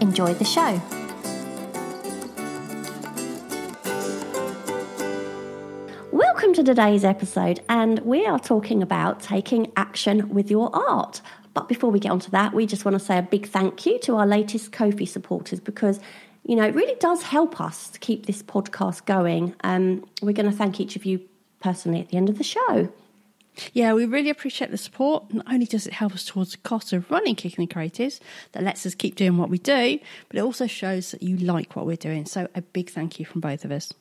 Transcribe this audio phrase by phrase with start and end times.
[0.00, 0.80] Enjoy the show.
[6.10, 11.20] Welcome to today's episode, and we are talking about taking action with your art.
[11.52, 13.98] But before we get onto that, we just want to say a big thank you
[14.00, 16.00] to our latest Ko-fi supporters because
[16.46, 19.54] you know it really does help us to keep this podcast going.
[19.64, 21.20] Um, we're going to thank each of you
[21.60, 22.90] personally at the end of the show.
[23.72, 25.32] Yeah, we really appreciate the support.
[25.32, 28.20] Not only does it help us towards the cost of running Kick in the Creatives,
[28.52, 31.76] that lets us keep doing what we do, but it also shows that you like
[31.76, 32.26] what we're doing.
[32.26, 33.92] So a big thank you from both of us.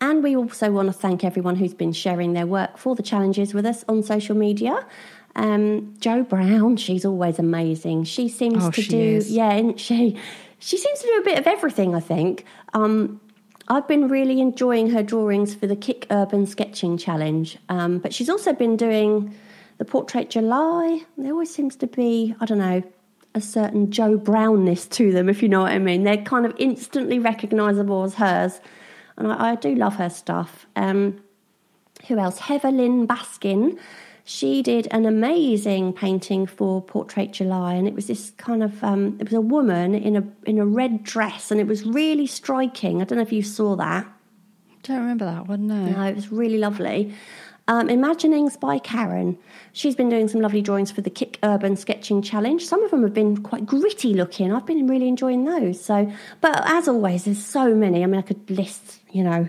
[0.00, 3.52] And we also want to thank everyone who's been sharing their work for the challenges
[3.52, 4.86] with us on social media.
[5.34, 8.04] Um, Joe Brown, she's always amazing.
[8.04, 9.30] She seems Oh, to she do, is.
[9.30, 10.16] yeah, isn't she?
[10.60, 12.44] She seems to do a bit of everything, I think.
[12.74, 13.20] Um,
[13.70, 18.30] I've been really enjoying her drawings for the Kick Urban Sketching Challenge, um, but she's
[18.30, 19.34] also been doing
[19.76, 21.02] the Portrait July.
[21.18, 22.82] There always seems to be, I don't know,
[23.34, 26.04] a certain Joe Brownness to them, if you know what I mean.
[26.04, 28.58] They're kind of instantly recognisable as hers,
[29.18, 30.66] and I, I do love her stuff.
[30.74, 31.20] Um,
[32.06, 32.38] who else?
[32.38, 33.78] Heather Lynn Baskin.
[34.28, 39.16] She did an amazing painting for Portrait July, and it was this kind of um,
[39.18, 43.00] it was a woman in a in a red dress, and it was really striking.
[43.00, 44.06] I don't know if you saw that.
[44.82, 45.82] Don't remember that one, no.
[45.82, 47.14] No, it was really lovely.
[47.68, 49.38] Um, Imaginings by Karen.
[49.72, 52.62] She's been doing some lovely drawings for the Kick Urban Sketching Challenge.
[52.62, 54.52] Some of them have been quite gritty looking.
[54.52, 55.82] I've been really enjoying those.
[55.82, 56.12] So,
[56.42, 58.02] but as always, there's so many.
[58.02, 59.48] I mean, I could list, you know,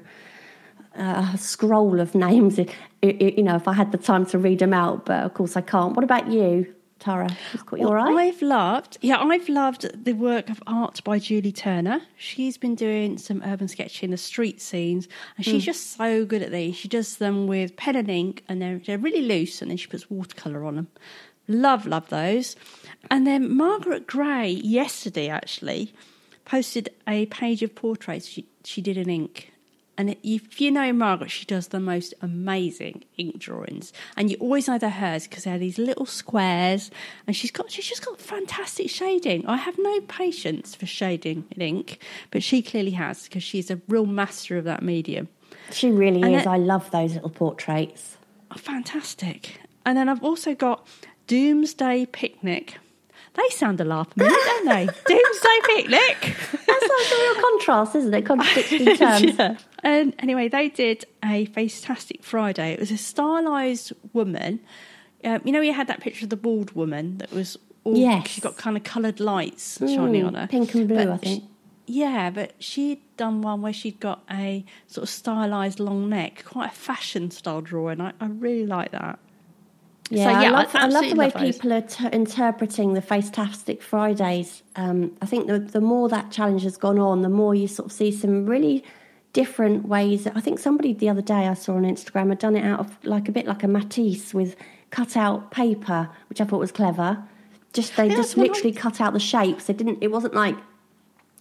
[1.00, 2.60] a scroll of names.
[3.02, 5.62] You know, if I had the time to read them out, but of course I
[5.62, 5.96] can't.
[5.96, 7.30] What about you, Tara?
[7.72, 8.28] You all right?
[8.28, 12.02] I've loved, yeah, I've loved the work of art by Julie Turner.
[12.18, 15.08] She's been doing some urban sketching, the street scenes,
[15.38, 15.68] and she's hmm.
[15.68, 16.76] just so good at these.
[16.76, 19.88] She does them with pen and ink, and they're, they're really loose, and then she
[19.88, 20.88] puts watercolour on them.
[21.48, 22.56] Love, love those.
[23.10, 25.94] And then Margaret Gray, yesterday actually,
[26.46, 29.52] posted a page of portraits she, she did in ink.
[30.00, 34.66] And if you know Margaret, she does the most amazing ink drawings, and you always
[34.66, 36.90] know they're hers because they're these little squares,
[37.28, 39.46] and she's got she's just got fantastic shading.
[39.46, 42.00] I have no patience for shading in ink,
[42.32, 45.28] but she clearly has because she's a real master of that medium.
[45.70, 46.46] she really and is.
[46.46, 48.16] then- I love those little portraits.
[48.52, 49.60] Oh, fantastic!
[49.86, 50.88] And then I've also got
[51.28, 52.78] Doomsday Picnic.
[53.42, 54.86] They sound a laugh a minute, don't they?
[54.86, 56.36] Doomsday Picnic.
[56.52, 58.26] That's like a real contrast, isn't it?
[58.26, 59.22] Contradicting terms.
[59.38, 59.58] Yeah.
[59.84, 62.74] And anyway, they did a Fantastic Friday.
[62.74, 64.60] It was a stylized woman.
[65.24, 68.28] Um, you know, you had that picture of the bald woman that was all, Yes.
[68.28, 70.48] she got kind of coloured lights shining on her.
[70.48, 71.44] Pink and blue, But I think.
[71.44, 71.50] she-
[71.92, 76.72] yeah, but she'd done one where she'd got a sort of stylized long neck, quite
[76.72, 78.00] a fashion style drawing.
[78.00, 79.18] I, I really like that.
[80.10, 83.82] Yeah, So, I love, I love the way love people are t- interpreting the Facetastic
[83.82, 84.64] Fridays.
[84.76, 87.88] Um, I think the, the more that challenge has gone on, the more you sort
[87.88, 88.84] of see some really
[89.34, 90.26] different ways.
[90.26, 92.98] I think somebody the other day I saw on Instagram had done it out of
[93.06, 94.56] like a bit like a Matisse with
[94.90, 97.24] cut out paper, which I thought was clever.
[97.74, 99.66] Just they Yeah, just what I- literally cut out the shapes.
[99.66, 100.00] They didn't.
[100.02, 100.56] It wasn't like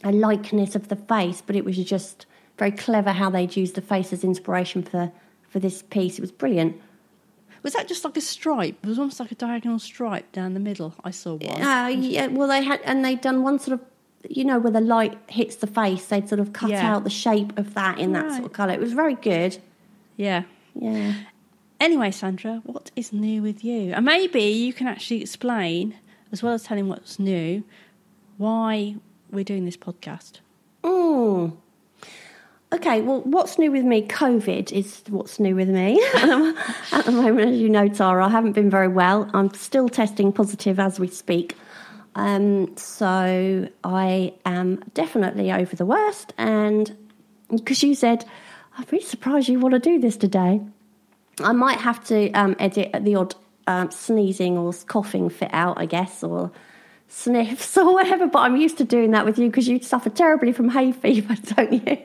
[0.04, 2.26] a likeness of the face, but it was just
[2.58, 5.10] very clever how they'd used the face as inspiration for
[5.48, 6.18] for this piece.
[6.18, 6.76] It was brilliant.
[7.62, 8.76] Was that just like a stripe?
[8.82, 10.94] It was almost like a diagonal stripe down the middle.
[11.04, 11.62] I saw one.
[11.62, 13.86] Uh, yeah, well, they had, and they'd done one sort of,
[14.28, 16.94] you know, where the light hits the face, they'd sort of cut Yeah.
[16.94, 18.72] out the shape of that in that sort of colour.
[18.72, 19.58] It was very good.
[20.16, 20.42] Yeah.
[20.74, 21.14] Yeah.
[21.80, 23.92] Anyway, Sandra, what is new with you?
[23.92, 25.94] And maybe you can actually explain,
[26.32, 27.62] as well as telling what's new,
[28.36, 28.96] why
[29.30, 30.40] we're doing this podcast.
[30.82, 31.56] Mm.
[32.70, 34.06] Okay, well, what's new with me?
[34.06, 36.02] COVID is what's new with me.
[36.92, 39.30] At the moment, as you know, Tara, I haven't been very well.
[39.32, 41.56] I'm still testing positive as we speak.
[42.14, 46.34] Um, so I am definitely over the worst.
[46.36, 46.94] And
[47.50, 48.26] because you said,
[48.76, 50.60] I'm really surprised you want to do this today.
[51.40, 53.34] I might have to um, edit the odd
[53.66, 56.50] um, sneezing or coughing fit out, I guess, or
[57.08, 58.26] sniffs or whatever.
[58.26, 61.34] But I'm used to doing that with you because you suffer terribly from hay fever,
[61.56, 61.98] don't you?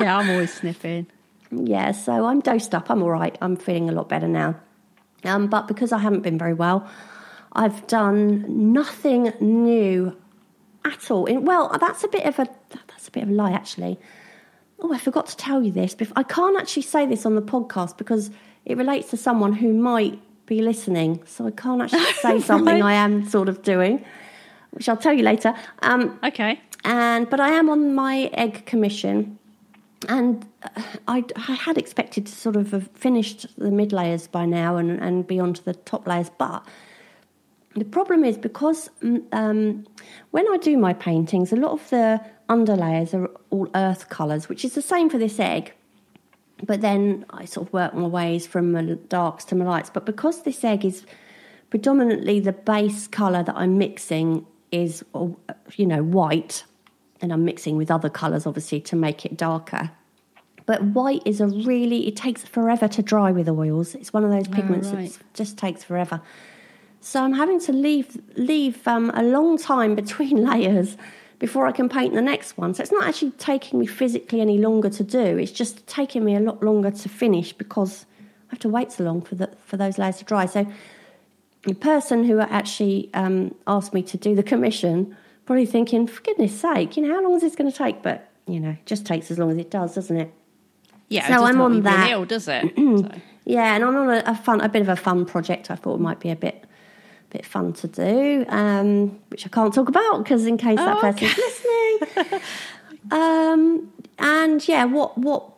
[0.00, 1.06] Yeah, I'm always sniffing.
[1.50, 2.90] yeah, so I'm dosed up.
[2.90, 3.36] I'm all right.
[3.40, 4.56] I'm feeling a lot better now.
[5.24, 6.88] Um, but because I haven't been very well,
[7.52, 10.16] I've done nothing new
[10.84, 11.26] at all.
[11.26, 12.46] In, well, that's a bit of a
[12.88, 13.98] that's a bit of a lie, actually.
[14.80, 15.96] Oh, I forgot to tell you this.
[16.14, 18.30] I can't actually say this on the podcast because
[18.64, 21.20] it relates to someone who might be listening.
[21.26, 22.82] So I can't actually say something.
[22.82, 24.04] I am sort of doing,
[24.70, 25.54] which I'll tell you later.
[25.82, 26.60] Um, Okay.
[26.84, 29.38] and but I am on my egg commission,
[30.08, 34.46] and uh, I, I had expected to sort of have finished the mid layers by
[34.46, 36.64] now and, and be onto the top layers, but
[37.74, 39.86] the problem is because mm, um,
[40.30, 44.64] when I do my paintings, a lot of the underlayers are all earth colours, which
[44.64, 45.74] is the same for this egg.
[46.64, 49.90] But then I sort of work my ways from my darks to my lights.
[49.90, 51.04] But because this egg is
[51.70, 55.28] predominantly the base colour that I'm mixing is, uh,
[55.76, 56.64] you know, white,
[57.20, 59.90] and I'm mixing with other colours obviously to make it darker.
[60.66, 63.94] But white is a really, it takes forever to dry with oils.
[63.94, 65.10] It's one of those pigments right.
[65.10, 66.20] that just takes forever.
[67.00, 70.96] So I'm having to leave leave um, a long time between layers
[71.38, 72.74] before I can paint the next one.
[72.74, 75.38] So it's not actually taking me physically any longer to do.
[75.38, 78.04] It's just taking me a lot longer to finish because
[78.50, 80.46] I have to wait so long for the for those layers to dry.
[80.46, 80.66] So
[81.64, 85.16] the person who actually um, asked me to do the commission
[85.46, 88.02] probably thinking, for goodness sake, you know, how long is this going to take?
[88.02, 90.32] But you know, it just takes as long as it does, doesn't it?
[91.08, 91.26] Yeah.
[91.28, 92.10] So it I'm on that.
[92.10, 92.74] Ill, does it?
[92.76, 93.10] So-
[93.44, 95.70] Yeah, and I'm on a, a fun, a bit of a fun project.
[95.70, 96.64] I thought it might be a bit,
[97.30, 101.00] bit fun to do, um, which I can't talk about because in case that Oh,
[101.00, 102.40] person's listening.
[103.10, 105.48] um, and yeah, what what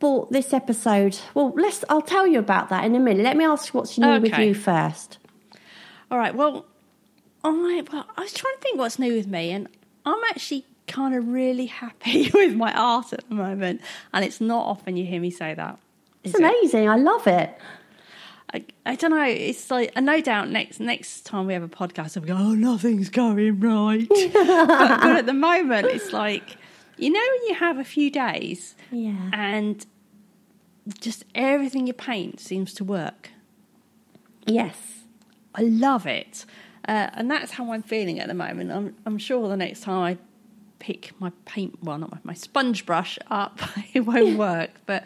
[0.00, 1.16] brought this episode?
[1.34, 1.84] Well, let's.
[1.88, 3.22] I'll tell you about that in a minute.
[3.22, 5.18] Let me ask what's new with you first.
[6.10, 6.34] All right.
[6.34, 6.66] Well,
[7.44, 9.68] I well, I was trying to think what's new with me, and
[10.04, 13.80] I'm actually kind of really happy with my art at the moment.
[14.12, 15.78] And it's not often you hear me say that.
[16.24, 16.44] It's is it?
[16.44, 16.88] amazing.
[16.88, 17.56] I love it.
[18.54, 19.22] I, I don't know.
[19.24, 22.54] It's like, and no doubt next next time we have a podcast, I'll go, oh,
[22.54, 24.08] nothing's going right.
[24.08, 26.56] but, but at the moment, it's like,
[26.96, 29.30] you know, when you have a few days Yeah.
[29.34, 29.84] and
[30.98, 33.28] just everything you paint seems to work.
[34.46, 34.97] Yes.
[35.54, 36.44] I love it.
[36.86, 38.70] Uh, and that's how I'm feeling at the moment.
[38.70, 40.18] I'm, I'm sure the next time I
[40.78, 43.60] pick my paint, well, not my, my sponge brush up,
[43.92, 44.70] it won't work.
[44.86, 45.04] But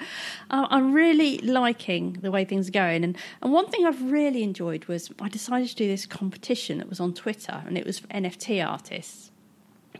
[0.50, 3.04] uh, I'm really liking the way things are going.
[3.04, 6.88] And, and one thing I've really enjoyed was I decided to do this competition that
[6.88, 9.30] was on Twitter, and it was for NFT artists.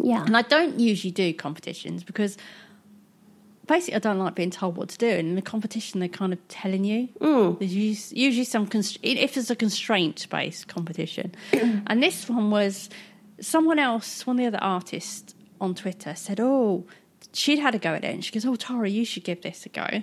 [0.00, 0.24] Yeah.
[0.24, 2.36] And I don't usually do competitions because
[3.66, 5.08] basically I don't like being told what to do.
[5.08, 7.08] And in the competition, they're kind of telling you.
[7.20, 7.58] Mm.
[7.58, 11.34] There's usually, usually some const- if it's a constraint based competition,
[11.86, 12.90] and this one was
[13.40, 16.86] someone else, one of the other artists on Twitter said, "Oh,
[17.32, 19.66] she'd had a go at it," and she goes, "Oh, Tara, you should give this
[19.66, 20.02] a go."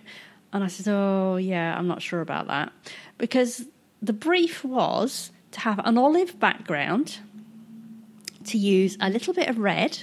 [0.52, 2.72] And I said, "Oh, yeah, I'm not sure about that
[3.18, 3.66] because
[4.02, 7.20] the brief was to have an olive background."
[8.46, 10.00] to use a little bit of red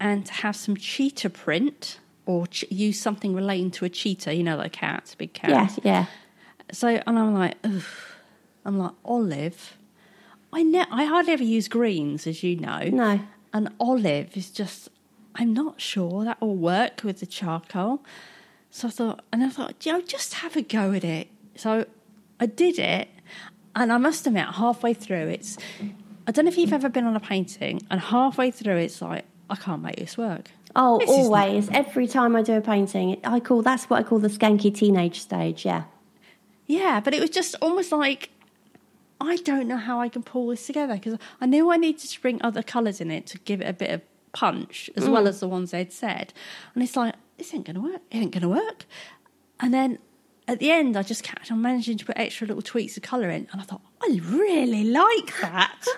[0.00, 4.42] and to have some cheetah print or ch- use something relating to a cheetah, you
[4.42, 5.50] know, like a cat, big cat.
[5.50, 5.68] Yeah.
[5.82, 6.06] Yeah.
[6.70, 7.82] So, and I'm like, Ugh.
[8.66, 9.78] I'm like, olive.
[10.52, 12.82] I ne- I hardly ever use greens, as you know.
[12.92, 13.20] No.
[13.54, 14.90] And olive is just,
[15.36, 18.04] I'm not sure that will work with the charcoal.
[18.70, 21.28] So I thought, and I thought, you know, just have a go at it.
[21.56, 21.86] So
[22.38, 23.08] I did it,
[23.74, 25.56] and I must admit, halfway through, it's,
[26.26, 29.24] I don't know if you've ever been on a painting, and halfway through, it's like,
[29.48, 30.50] I can't make this work.
[30.76, 31.68] Oh, This always.
[31.70, 35.20] Every time I do a painting, I call that's what I call the skanky teenage
[35.20, 35.64] stage.
[35.64, 35.84] Yeah.
[36.66, 38.30] Yeah, but it was just almost like
[39.20, 42.20] I don't know how I can pull this together because I knew I needed to
[42.20, 45.28] bring other colours in it to give it a bit of punch as well mm.
[45.28, 46.32] as the ones they'd said.
[46.74, 48.02] And it's like, this ain't going to work.
[48.10, 48.84] It ain't going to work.
[49.58, 49.98] And then
[50.48, 53.28] at the end, I just kept on managing to put extra little tweaks of colour
[53.28, 53.46] in.
[53.52, 55.86] And I thought, I really like that.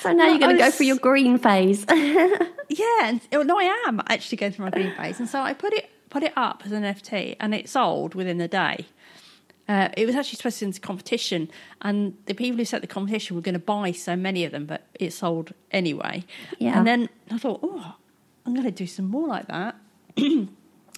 [0.00, 1.86] So now No, you're going to go for your green phase.
[1.88, 5.18] yeah, and, oh, no, I am actually going through my green phase.
[5.18, 8.36] And so I put it put it up as an NFT and it sold within
[8.36, 8.84] the day.
[9.66, 11.50] Uh, it was actually supposed to into competition,
[11.80, 14.66] and the people who set the competition were going to buy so many of them,
[14.66, 16.22] but it sold anyway.
[16.58, 16.76] Yeah.
[16.76, 17.94] And then I thought, oh,
[18.44, 19.76] I'm going to do some more like that.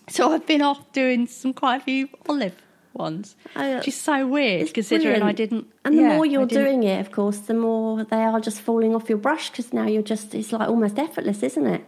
[0.09, 2.61] so I've been off doing some quite a few olive
[2.97, 5.67] ones, Oh, which is so weird considering I didn't.
[5.85, 8.95] And the yeah, more you're doing it, of course, the more they are just falling
[8.95, 11.85] off your brush because now you're just, it's like almost effortless, isn't it?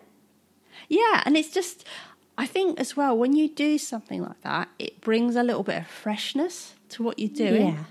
[0.88, 1.84] Yeah, and it's just,
[2.36, 5.78] I think as well, when you do something like that, it brings a little bit
[5.78, 7.74] of freshness to what you're doing.
[7.74, 7.84] Yeah.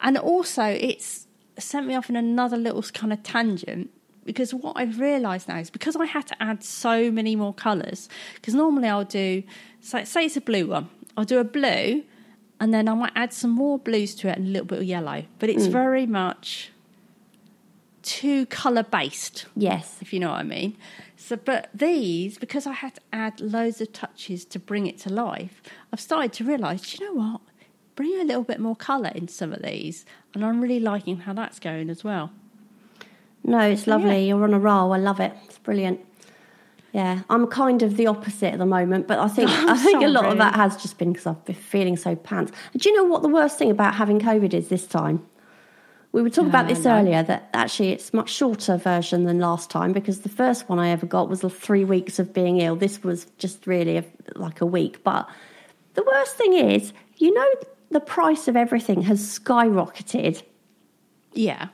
[0.00, 1.26] And also, it's
[1.58, 3.90] sent me off in another little kind of tangent
[4.24, 8.08] because what I've realised now is because I had to add so many more colours,
[8.34, 9.42] because normally I'll do,
[9.80, 12.04] say, say it's a blue one, I'll do a blue
[12.62, 14.84] and then I might add some more blues to it and a little bit of
[14.84, 15.24] yellow.
[15.40, 15.72] But it's mm.
[15.72, 16.70] very much
[18.02, 19.98] too colour based, Yes.
[20.00, 20.76] if you know what I mean.
[21.16, 25.10] So, but these, because I had to add loads of touches to bring it to
[25.10, 25.60] life,
[25.92, 27.40] I've started to realise, you know what?
[27.96, 31.32] Bring a little bit more colour in some of these, and I'm really liking how
[31.32, 32.30] that's going as well.
[33.42, 33.96] No, it's yeah.
[33.96, 34.28] lovely.
[34.28, 34.92] You're on a roll.
[34.92, 35.32] I love it.
[35.46, 35.98] It's brilliant.
[36.92, 40.02] Yeah, I'm kind of the opposite at the moment, but I think I'm I think
[40.02, 42.52] a lot of that has just been because I've been feeling so pants.
[42.76, 45.26] Do you know what the worst thing about having COVID is this time?
[46.12, 46.98] We were talking about this no.
[46.98, 50.90] earlier that actually it's much shorter version than last time because the first one I
[50.90, 52.76] ever got was three weeks of being ill.
[52.76, 55.02] This was just really a, like a week.
[55.02, 55.26] But
[55.94, 57.48] the worst thing is, you know,
[57.90, 60.42] the price of everything has skyrocketed.
[61.32, 61.68] Yeah.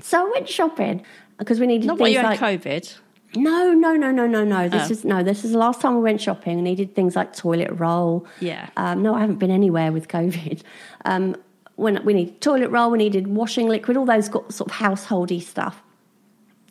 [0.00, 1.04] So I went shopping
[1.38, 2.96] because we needed Not while things you like had COVID.
[3.36, 4.68] No, no, no, no, no, no.
[4.68, 4.92] This Oh.
[4.92, 5.22] is no.
[5.22, 6.58] This is the last time we went shopping.
[6.58, 8.26] I needed things like toilet roll.
[8.40, 8.68] Yeah.
[8.76, 10.62] Um, no, I haven't been anywhere with COVID.
[11.04, 11.36] Um,
[11.76, 15.40] when we needed toilet roll, we needed washing liquid, all those got sort of householdy
[15.42, 15.82] stuff.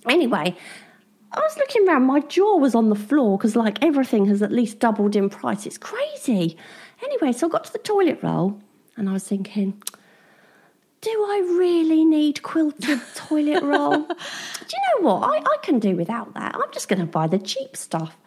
[0.07, 0.55] Anyway,
[1.31, 2.03] I was looking around.
[2.03, 5.65] My jaw was on the floor because like everything has at least doubled in price.
[5.65, 6.57] It's crazy.
[7.03, 8.59] Anyway, so I got to the toilet roll
[8.97, 9.81] and I was thinking.
[11.01, 13.91] Do I really need quilted toilet roll?
[13.99, 15.29] do you know what?
[15.29, 16.55] I, I can do without that.
[16.55, 18.17] I'm just going to buy the cheap stuff.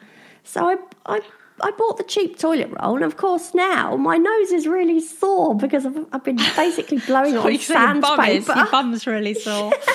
[0.45, 0.77] So I,
[1.07, 1.21] I,
[1.61, 5.55] I bought the cheap toilet roll, and of course now my nose is really sore
[5.55, 8.55] because I've, I've been basically blowing on you say your bum sandpaper.
[8.57, 9.73] Your bum's really sore.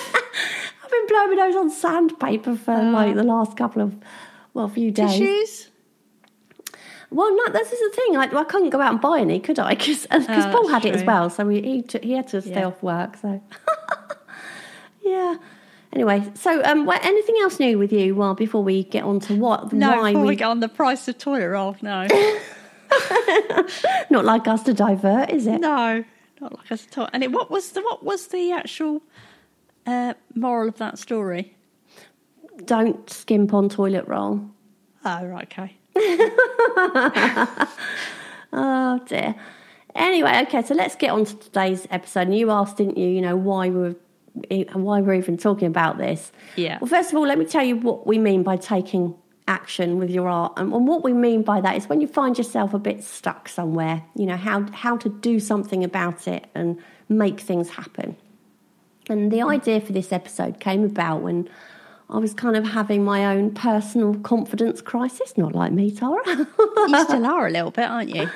[0.83, 2.91] I've been blowing my nose on sandpaper for uh.
[2.91, 3.95] like the last couple of
[4.53, 5.19] well, a few days.
[5.19, 5.69] Tissues?
[7.09, 8.17] Well, no, this is the thing.
[8.17, 9.75] I, I couldn't go out and buy any, could I?
[9.75, 12.51] Because Oh, Paul that's had it as well, so he he, he had to stay
[12.51, 12.65] Yeah.
[12.67, 13.15] off work.
[13.17, 13.41] So
[15.03, 15.35] yeah.
[15.93, 18.13] Anyway, so um, what, anything else new with you?
[18.13, 20.67] Well, before we get on to what No, why before we we get on the
[20.67, 22.07] price of toilet roll, no.
[24.09, 25.59] not like us to divert, is it?
[25.61, 26.03] no,
[26.41, 27.09] not like us at all.
[27.13, 29.01] And it, what was the what was the actual
[29.85, 31.55] uh, moral of that story?
[32.65, 34.41] Don't skimp on toilet roll.
[35.05, 35.75] Oh, right, okay.
[38.53, 39.35] Oh dear.
[39.95, 42.27] Anyway, okay, so let's get on to today's episode.
[42.27, 43.07] And you asked, didn't you?
[43.07, 43.95] You know why we were
[44.73, 46.31] why we're even talking about this.
[46.55, 46.77] Yeah.
[46.79, 49.15] Well, first of all, let me tell you what we mean by taking
[49.47, 52.37] action with your art, and, and what we mean by that is when you find
[52.37, 54.03] yourself a bit stuck somewhere.
[54.15, 58.15] You know how how to do something about it and make things happen.
[59.09, 59.49] And the hmm.
[59.49, 61.49] idea for this episode came about when
[62.09, 65.37] I was kind of having my own personal confidence crisis.
[65.37, 66.21] Not like me, Tara.
[66.25, 68.29] You still are a little bit, aren't you?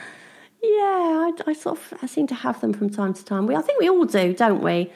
[0.63, 3.48] Yeah, I, I sort of I seem to have them from time to time.
[3.48, 4.92] We, I think we all do, don't we?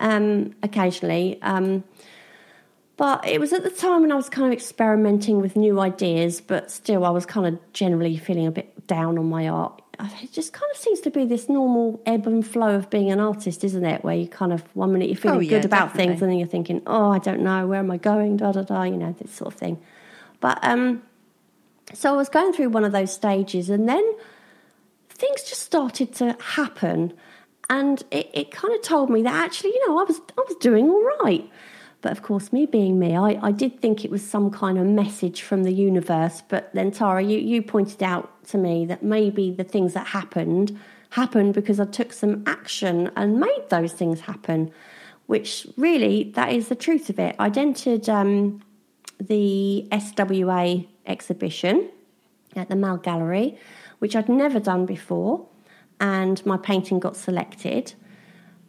[0.00, 1.40] Um, occasionally.
[1.42, 1.84] Um,
[2.96, 6.40] but it was at the time when I was kind of experimenting with new ideas,
[6.40, 9.82] but still I was kind of generally feeling a bit down on my art.
[10.22, 13.18] It just kind of seems to be this normal ebb and flow of being an
[13.18, 14.04] artist, isn't it?
[14.04, 16.06] Where you kind of one minute you're feeling Oh, yeah, good about definitely.
[16.06, 18.62] things, and then you're thinking, "Oh, I don't know, where am I going?" Da da
[18.62, 19.78] da, you know, this sort of thing.
[20.40, 21.02] But um,
[21.94, 24.04] so I was going through one of those stages, and then
[25.08, 27.12] things just started to happen
[27.70, 30.56] and it, it kind of told me that actually you know i was i was
[30.60, 31.50] doing all right
[32.02, 34.86] but of course me being me I, I did think it was some kind of
[34.86, 39.50] message from the universe but then tara you, you pointed out to me that maybe
[39.50, 40.78] the things that happened
[41.10, 44.70] happened because i took some action and made those things happen
[45.26, 48.60] which really that is the truth of it i'd entered um,
[49.20, 51.88] the swa exhibition
[52.56, 53.58] at the Mall Gallery,
[53.98, 55.46] which I'd never done before,
[56.00, 57.94] and my painting got selected.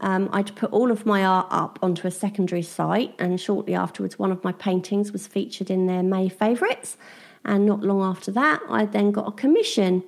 [0.01, 4.20] Um, I'd put all of my art up onto a secondary site, and shortly afterwards,
[4.20, 6.98] one of my paintings was featured in their May favourites.
[7.44, 10.04] And not long after that, I then got a commission.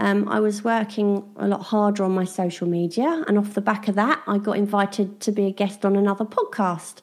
[0.00, 3.88] Um, I was working a lot harder on my social media, and off the back
[3.88, 7.02] of that, I got invited to be a guest on another podcast.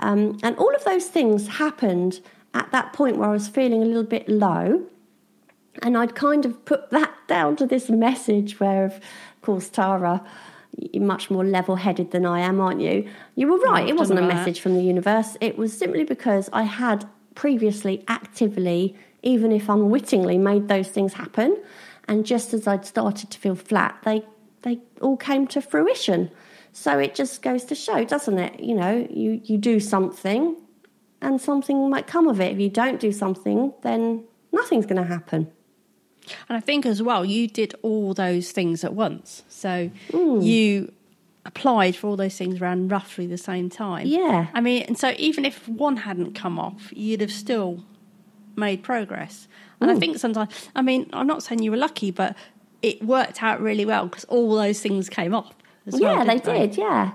[0.00, 2.20] Um, and all of those things happened
[2.54, 4.84] at that point where I was feeling a little bit low.
[5.82, 9.00] And I'd kind of put that down to this message where, of
[9.42, 10.24] course, Tara,
[10.94, 13.08] much more level headed than I am, aren't you?
[13.34, 14.38] You were right, it wasn't a about that.
[14.40, 15.36] message from the universe.
[15.40, 21.56] It was simply because I had previously actively, even if unwittingly, made those things happen.
[22.08, 24.24] And just as I'd started to feel flat, they,
[24.62, 26.30] they all came to fruition.
[26.72, 28.60] So it just goes to show, doesn't it?
[28.60, 30.56] You know, you, you do something
[31.22, 32.52] and something might come of it.
[32.52, 35.50] If you don't do something, then nothing's going to happen.
[36.48, 39.42] And I think as well, you did all those things at once.
[39.48, 40.40] So Hmm.
[40.40, 40.92] you
[41.44, 44.06] applied for all those things around roughly the same time.
[44.06, 44.48] Yeah.
[44.52, 47.84] I mean, and so even if one hadn't come off, you'd have still
[48.56, 49.46] made progress.
[49.80, 49.96] And Hmm.
[49.96, 52.36] I think sometimes, I mean, I'm not saying you were lucky, but
[52.82, 55.54] it worked out really well because all those things came off.
[55.86, 56.76] As well, yeah, they didn't did.
[56.78, 57.12] Yeah,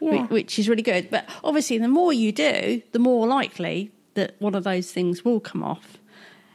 [0.00, 0.26] Yeah.
[0.28, 1.10] which is really good.
[1.10, 5.40] But obviously, the more you do, the more likely that one of those things will
[5.40, 5.98] come off.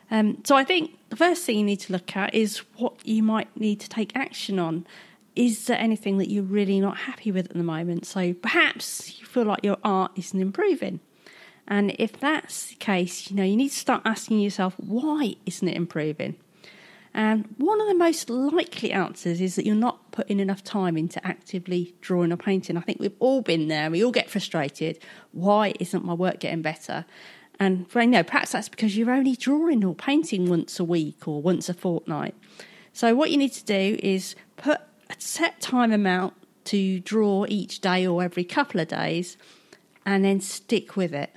[0.10, 3.24] Um, so I think the first thing you need to look at is what you
[3.24, 4.86] might need to take action on.
[5.36, 8.06] Is there anything that you're really not happy with at the moment?
[8.06, 11.00] So perhaps you feel like your art isn't improving.
[11.68, 15.68] And if that's the case, you know, you need to start asking yourself, why isn't
[15.68, 16.36] it improving?
[17.14, 21.26] And one of the most likely answers is that you're not putting enough time into
[21.26, 22.78] actively drawing or painting.
[22.78, 23.90] I think we've all been there.
[23.90, 25.00] We all get frustrated.
[25.32, 27.06] Why isn't my work getting better?
[27.60, 31.42] And you know, perhaps that's because you're only drawing or painting once a week or
[31.42, 32.36] once a fortnight.
[32.94, 36.34] So what you need to do is put a set time amount
[36.66, 39.38] to draw each day or every couple of days,
[40.06, 41.36] and then stick with it.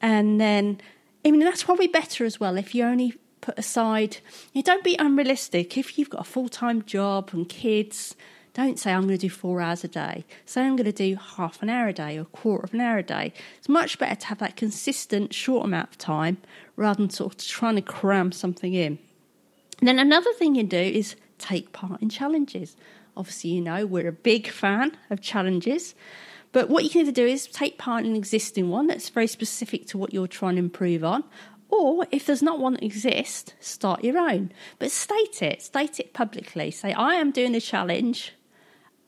[0.00, 0.80] And then,
[1.24, 4.18] I mean, that's probably better as well if you only put aside,
[4.52, 5.78] you know, don't be unrealistic.
[5.78, 8.16] If you've got a full time job and kids,
[8.54, 10.26] don't say, I'm going to do four hours a day.
[10.44, 12.80] Say, I'm going to do half an hour a day or a quarter of an
[12.80, 13.32] hour a day.
[13.58, 16.36] It's much better to have that consistent, short amount of time
[16.76, 18.98] rather than sort of trying to cram something in.
[19.80, 22.76] Then another thing you do is take part in challenges.
[23.16, 25.94] Obviously, you know, we're a big fan of challenges.
[26.52, 29.26] But what you can either do is take part in an existing one that's very
[29.26, 31.24] specific to what you're trying to improve on.
[31.70, 34.52] Or if there's not one that exists, start your own.
[34.78, 36.70] But state it, state it publicly.
[36.70, 38.34] Say, I am doing a challenge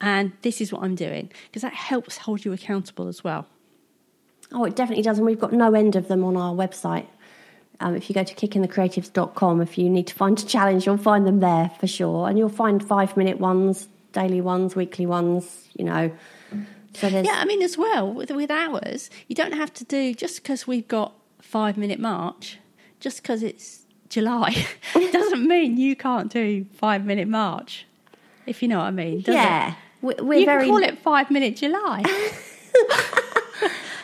[0.00, 1.30] and this is what I'm doing.
[1.46, 3.46] Because that helps hold you accountable as well.
[4.52, 5.18] Oh, it definitely does.
[5.18, 7.06] And we've got no end of them on our website.
[7.80, 11.26] Um, if you go to kickinthecreatives.com, if you need to find a challenge, you'll find
[11.26, 12.28] them there for sure.
[12.28, 16.12] And you'll find five minute ones, daily ones, weekly ones, you know.
[16.94, 20.42] So Yeah, I mean, as well, with, with hours, you don't have to do just
[20.42, 22.58] because we've got five minute march,
[23.00, 24.66] just because it's July,
[25.12, 27.86] doesn't mean you can't do five minute march,
[28.46, 29.22] if you know what I mean.
[29.22, 29.70] Does yeah.
[29.72, 29.74] It?
[30.04, 32.02] We- We're you very call it five minute July.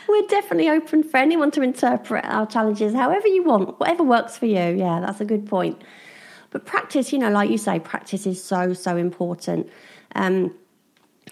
[0.09, 4.47] We're definitely open for anyone to interpret our challenges however you want, whatever works for
[4.47, 4.77] you.
[4.77, 5.81] Yeah, that's a good point.
[6.51, 9.69] But practice, you know, like you say, practice is so, so important.
[10.17, 10.53] Um,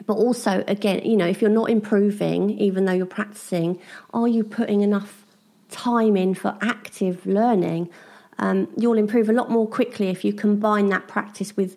[0.06, 3.80] but also, again, you know, if you're not improving, even though you're practicing,
[4.14, 5.24] are you putting enough
[5.70, 7.90] time in for active learning?
[8.38, 11.76] Um, you'll improve a lot more quickly if you combine that practice with,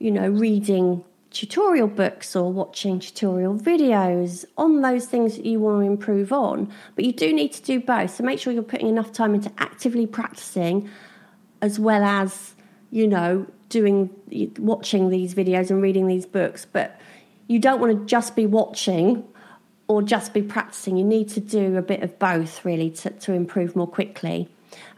[0.00, 1.04] you know, reading
[1.34, 6.72] tutorial books or watching tutorial videos on those things that you want to improve on.
[6.94, 8.14] But you do need to do both.
[8.14, 10.88] So make sure you're putting enough time into actively practicing
[11.60, 12.54] as well as,
[12.90, 14.10] you know, doing
[14.58, 16.64] watching these videos and reading these books.
[16.64, 16.98] But
[17.48, 19.24] you don't want to just be watching
[19.88, 20.96] or just be practicing.
[20.96, 24.48] You need to do a bit of both really to, to improve more quickly.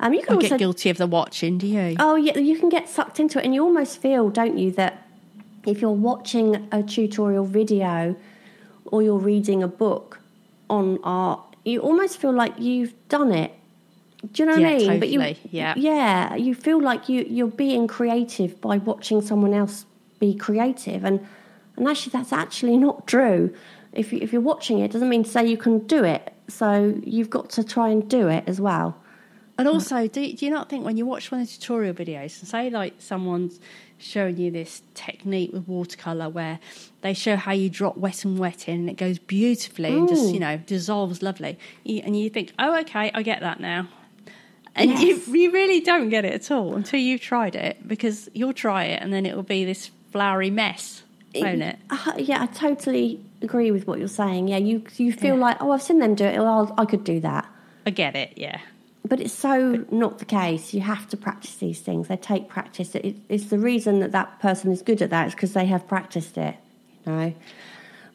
[0.00, 1.96] Um, you can also get guilty of the watching, do you?
[1.98, 5.05] Oh, yeah, you can get sucked into it, and you almost feel, don't you, that
[5.66, 8.16] if you're watching a tutorial video
[8.86, 10.20] or you're reading a book
[10.70, 13.52] on art, you almost feel like you've done it.
[14.32, 15.00] Do you know what Yeah, I mean?
[15.00, 15.74] But you, yeah.
[15.76, 19.84] yeah, you feel like you you're being creative by watching someone else
[20.18, 21.24] be creative, and
[21.76, 23.54] and actually that's actually not true.
[23.92, 26.32] If you, if you're watching it, it doesn't mean to say you can do it.
[26.48, 28.96] So you've got to try and do it as well.
[29.58, 32.38] And also, do, do you not think when you watch one of the tutorial videos,
[32.40, 33.58] and say like someone's
[33.98, 36.58] showing you this technique with watercolor where
[37.00, 40.32] they show how you drop wet and wet in and it goes beautifully and just
[40.34, 43.88] you know dissolves lovely, and you think, oh okay, I get that now.
[44.74, 45.26] And Yes.
[45.26, 48.84] you, you really don't get it at all until you've tried it because you'll try
[48.84, 51.02] it and then it will be this flowery mess,
[51.34, 51.78] won't it?
[51.88, 54.48] Uh, yeah, I totally agree with what you're saying.
[54.48, 55.40] Yeah, you you feel Yeah.
[55.40, 56.36] like, oh, I've seen them do it.
[56.38, 57.46] Well, I'll, I could do that.
[57.86, 58.60] I get it, yeah.
[59.06, 60.74] But it's so not the case.
[60.74, 62.08] You have to practice these things.
[62.08, 62.94] They take practice.
[62.94, 65.86] It, it's the reason that that person is good at that is because they have
[65.86, 66.56] practiced it.
[67.04, 67.34] You know.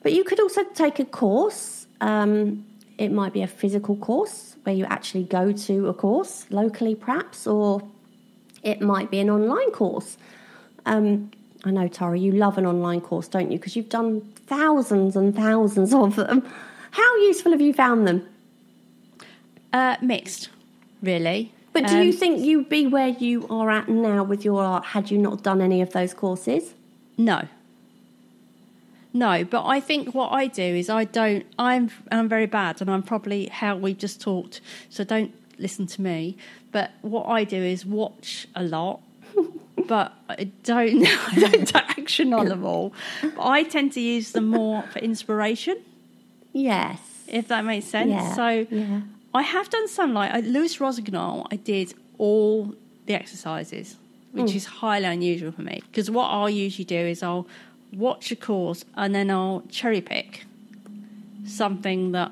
[0.03, 1.85] But you could also take a course.
[2.01, 2.65] Um,
[2.97, 7.47] it might be a physical course where you actually go to a course locally, perhaps,
[7.47, 7.81] or
[8.63, 10.17] it might be an online course.
[10.85, 11.31] Um,
[11.63, 13.57] I know, Tara, you love an online course, don't you?
[13.57, 16.45] Because you've done thousands and thousands of them.
[16.91, 18.27] How useful have you found them?
[19.71, 20.49] Uh, mixed,
[21.01, 21.53] really.
[21.73, 24.85] But do you Um, think you'd be where you are at now with your art
[24.87, 26.73] had you not done any of those courses?
[27.17, 27.47] No.
[29.13, 31.45] No, but I think what I do is I don't.
[31.59, 34.61] I'm I'm very bad, and I'm probably how we just talked.
[34.89, 36.37] So don't listen to me.
[36.71, 39.01] But what I do is watch a lot,
[39.87, 41.05] but I don't.
[41.27, 42.93] I don't take action on them all.
[43.21, 45.77] But I tend to use them more for inspiration,
[46.53, 46.99] Yes.
[47.27, 48.09] if that makes sense.
[48.11, 49.01] Yeah, So yeah.
[49.33, 51.47] I have done some like I, Louis Rosignol.
[51.51, 52.73] I did all
[53.05, 53.97] the exercises,
[54.31, 54.57] which hmm.
[54.57, 55.81] is highly unusual for me.
[55.89, 57.47] Because what I'll usually do is I'll
[57.93, 60.45] watch a course and then I'll cherry pick.
[61.45, 62.31] something that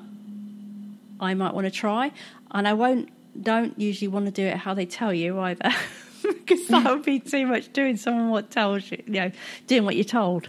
[1.20, 2.12] I might want to try,
[2.52, 3.08] and I won't
[3.40, 5.70] don't usually want to do it how they tell you either,
[6.22, 9.30] because that would be too much doing someone what tells you, you know,
[9.66, 10.48] doing what you're told.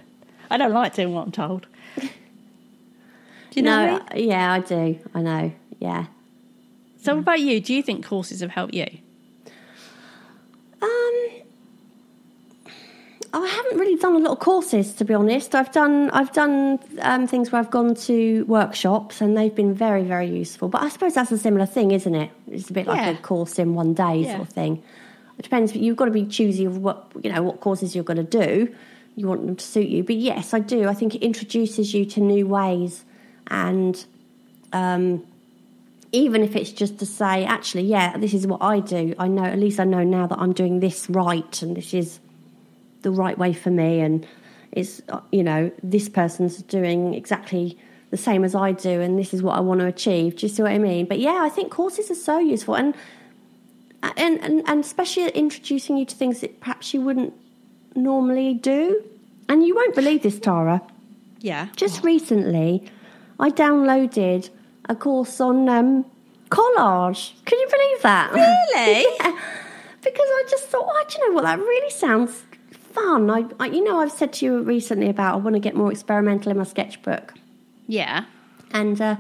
[0.50, 1.68] I don't like doing what I'm told.
[2.00, 4.30] Do you know no, I mean?
[4.30, 5.00] yeah, I do.
[5.14, 5.52] I know.
[5.80, 6.06] Yeah.
[7.02, 7.60] So, what about you?
[7.60, 8.86] Do you think courses have helped you?
[10.82, 11.30] Um,
[13.34, 15.56] I haven't really done a lot of courses, to be honest.
[15.56, 20.04] I've done I've done um, things where I've gone to workshops, and they've been very
[20.04, 20.68] very useful.
[20.70, 22.30] But I suppose that's a similar thing, isn't it?
[22.52, 23.10] It's a bit like Yeah.
[23.12, 24.36] a course in one day Yeah.
[24.36, 24.84] sort of thing.
[25.40, 25.76] It depends.
[25.76, 28.74] You've got to be choosy of what you know what courses you're going to do.
[29.16, 30.04] You want them to suit you.
[30.04, 30.88] But yes, I do.
[30.88, 33.04] I think it introduces you to new ways,
[33.48, 34.04] and
[34.74, 35.24] um,
[36.12, 39.16] even if it's just to say, actually, yeah, this is what I do.
[39.18, 42.20] I know, at least I know now that I'm doing this right and this is
[43.02, 44.02] the right way for me.
[44.02, 44.28] And
[44.72, 47.78] it's, uh, you know, this person's doing exactly
[48.10, 50.36] the same as I do and this is what I want to achieve.
[50.36, 51.06] Do you see what I mean?
[51.06, 52.76] But yeah, I think courses are so useful.
[52.76, 52.94] And,
[54.04, 57.34] and, and, and especially introducing you to things that perhaps you wouldn't
[57.96, 59.02] normally do.
[59.48, 60.82] And you won't believe this, Tara.
[61.40, 61.70] Yeah.
[61.76, 62.90] Just recently,
[63.40, 64.50] I downloaded
[64.90, 66.06] a course on um,
[66.50, 67.34] collage.
[67.46, 68.32] Can you believe that?
[68.76, 69.06] Really?
[69.20, 69.38] yeah.
[70.02, 71.44] Because I just thought, oh, do you know what?
[71.44, 72.44] That really sounds
[72.94, 73.30] fun.
[73.30, 75.92] I, I, you know, I've said to you recently about I want to get more
[75.92, 77.34] experimental in my sketchbook,
[77.88, 78.26] Yeah.
[78.72, 79.18] and uh,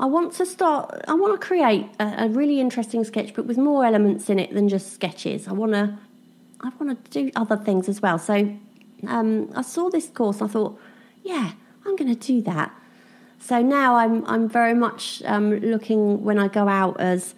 [0.00, 1.00] I want to start.
[1.06, 4.68] I want to create a, a really interesting sketchbook with more elements in it than
[4.68, 5.46] just sketches.
[5.46, 5.96] I want to.
[6.62, 8.18] I want to do other things as well.
[8.18, 8.34] So
[9.06, 10.40] um, I saw this course.
[10.40, 10.78] and I thought,
[11.22, 11.52] yeah,
[11.86, 12.74] I'm going to do that.
[13.40, 17.34] So now I'm I'm very much um, looking when I go out as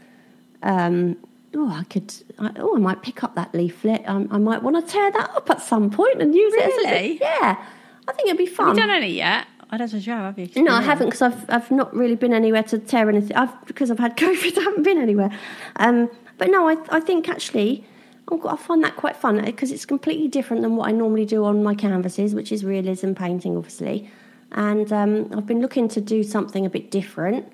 [0.62, 1.16] um,
[1.54, 4.02] oh I could I, oh I might pick up that leaflet.
[4.06, 6.60] Um, I might want to tear that up at some point and use it.
[6.60, 7.18] As a, Really?
[7.20, 7.64] yeah,
[8.08, 8.68] I think it'd be fun.
[8.68, 9.46] Have you done any yet?
[9.70, 10.62] I don't you have, have you?
[10.62, 13.34] No, I haven't because I've I've not really been anywhere to tear anything.
[13.36, 15.30] I've because I've had COVID, I haven't been anywhere.
[15.76, 17.86] Um, but no, I I think actually
[18.30, 21.62] I find that quite fun because it's completely different than what I normally do on
[21.62, 24.10] my canvases, which is realism painting, obviously.
[24.52, 27.50] And um, I've been looking to do something a bit different,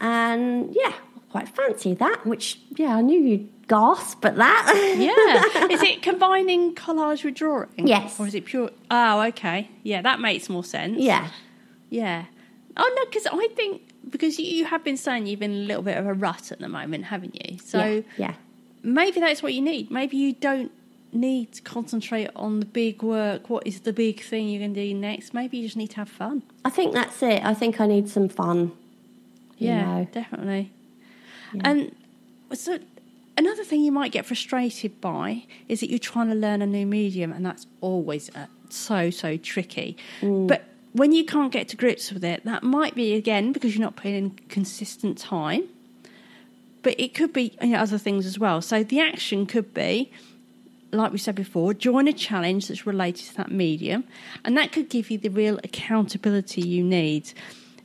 [0.00, 0.92] and yeah,
[1.30, 2.26] quite fancy that.
[2.26, 4.94] Which yeah, I knew you'd gasp at that.
[4.98, 5.66] Yeah.
[5.70, 7.68] Is it combining collage with drawing?
[7.76, 8.20] Yes.
[8.20, 8.70] Or is it pure?
[8.90, 9.70] Oh, okay.
[9.82, 10.98] Yeah, that makes more sense.
[10.98, 11.30] yeah,
[11.90, 12.26] Yeah.
[12.76, 15.82] Oh no, because I think because you, you have been saying you've been a little
[15.82, 17.58] bit of a rut at the moment, haven't you?
[17.58, 18.34] So yeah, yeah.
[18.82, 19.90] maybe that's what you need.
[19.90, 20.72] Maybe you don't
[21.14, 23.48] need to concentrate on the big work.
[23.48, 25.34] What is the big thing you're going to do next?
[25.34, 26.42] Maybe you just need to have fun.
[26.64, 27.44] I think that's it.
[27.44, 28.72] I think I need some fun.
[29.58, 30.08] Yeah, know.
[30.10, 30.72] definitely.
[31.62, 31.94] And
[32.52, 32.78] so
[33.36, 36.86] another thing you might get frustrated by is that you're trying to learn a new
[36.86, 39.96] medium, and that's always uh, so so tricky.
[40.20, 43.84] But when you can't get to grips with it, that might be again because you're
[43.84, 45.64] not putting in consistent time.
[46.82, 48.60] But it could be you know, other things as well.
[48.60, 50.12] So the action could be
[50.94, 54.04] like we said before, join a challenge that's related to that medium,
[54.44, 57.32] and that could give you the real accountability you need.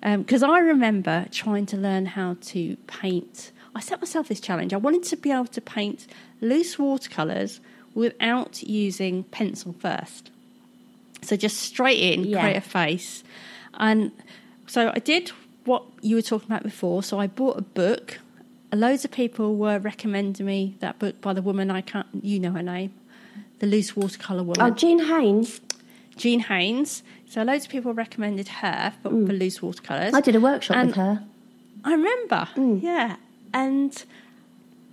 [0.02, 3.52] Um, because I remember trying to learn how to paint.
[3.76, 4.74] I set myself this challenge.
[4.74, 6.08] I wanted to be able to paint
[6.42, 7.60] loose watercolours
[7.94, 10.32] without using pencil first.
[11.22, 12.40] So just straight in, Yeah.
[12.42, 13.24] create a face.
[13.74, 14.12] And
[14.68, 15.32] so I did
[15.66, 17.04] what you were talking about before.
[17.04, 18.20] So I bought a book.
[18.72, 22.52] Loads of people were recommending me that book by the woman I can't, you know
[22.52, 22.94] her name,
[23.60, 25.62] the loose watercolor woman, Oh, Jean Haines.
[26.18, 27.04] Jean Haines.
[27.30, 30.14] So loads of people recommended her for, for loose watercolors.
[30.14, 31.24] I did a workshop And with her.
[31.84, 32.82] I remember, Mm.
[32.82, 33.16] yeah,
[33.54, 34.04] and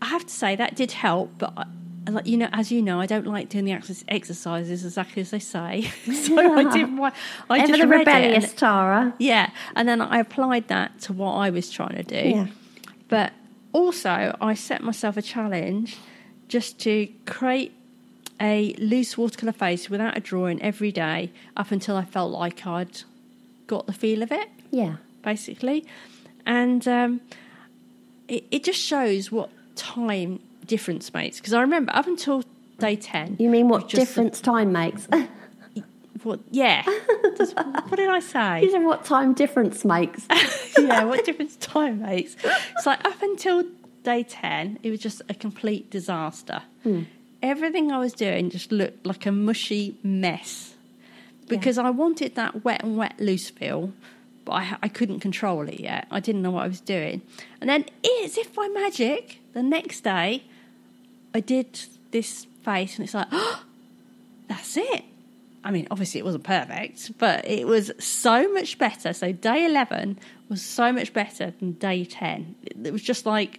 [0.00, 1.33] I have to say that did help.
[1.38, 1.64] But I,
[2.11, 5.31] like you know, as you know, I don't like doing the ex- exercises exactly as
[5.31, 5.83] they say.
[6.26, 6.96] so I did.
[6.96, 7.12] one-
[7.50, 9.14] I Ever just the it and- rebellious Tara.
[9.18, 12.29] yeah, and then I applied that to what I was trying to do.
[12.29, 12.46] Yeah.
[13.09, 13.33] But
[13.72, 15.96] also, I set myself a challenge
[16.48, 17.72] just to create
[18.40, 23.03] a loose watercolour face without a drawing every day up until I felt like I'd
[23.66, 24.96] got the feel of it, Yeah.
[25.22, 25.85] basically.
[26.44, 27.20] And um,
[28.29, 31.38] it, it just shows what time difference makes.
[31.38, 32.44] Because I remember up until
[32.79, 33.37] day 10.
[33.38, 35.09] You mean what the- difference time makes?
[36.22, 36.83] What, yeah.
[37.37, 38.62] Just- what did I say?
[38.62, 40.27] These are what time difference makes.
[40.79, 42.35] yeah, what difference time makes.
[42.42, 43.62] It's like up until
[44.03, 46.62] day 10, it was just a complete disaster.
[47.42, 50.75] Everything I was doing just looked like a mushy mess
[51.49, 53.92] because I wanted that wet and wet loose feel,
[54.44, 56.07] but I, I couldn't control it yet.
[56.11, 57.22] I didn't know what I was doing.
[57.61, 57.85] And then,
[58.25, 60.44] as if by magic, the next day,
[61.35, 63.62] I did this face and it's like, oh,
[64.49, 65.05] that's it.
[65.62, 69.12] I mean, obviously it wasn't perfect, but it was so much better.
[69.12, 70.16] So day 11
[70.49, 72.55] was so much better than day 10.
[72.85, 73.59] It was just like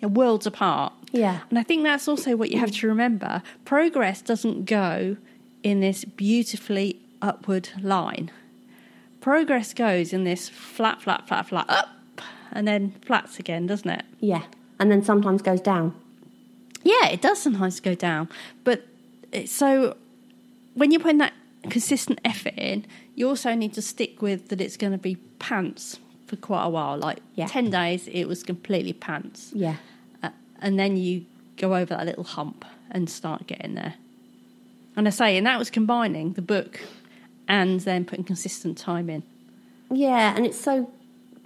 [0.00, 0.94] you know, worlds apart.
[1.12, 1.40] Yeah.
[1.50, 3.42] And I think that's also what you have to remember.
[3.64, 5.16] Progress doesn't go
[5.62, 8.30] in this beautifully upward line.
[9.20, 11.88] Progress goes in this flat, flat, flat, flat, up,
[12.52, 14.04] and then flats again, doesn't it?
[14.20, 14.42] Yeah.
[14.78, 15.94] And then sometimes goes down.
[16.84, 18.28] Yeah, it does sometimes go down.
[18.64, 18.86] But
[19.32, 19.96] it, so
[20.74, 21.32] when you're putting that
[21.68, 25.98] consistent effort in, you also need to stick with that it's going to be pants
[26.26, 26.96] for quite a while.
[26.96, 27.46] Like Yeah.
[27.48, 29.50] 10 days, it was completely pants.
[29.54, 29.76] Yeah.
[30.60, 31.24] And then you
[31.56, 33.94] go over that little hump and start getting there.
[34.96, 36.80] And I say, and that was combining the book
[37.46, 39.22] and then putting consistent time in.
[39.90, 40.90] Yeah, and it's so,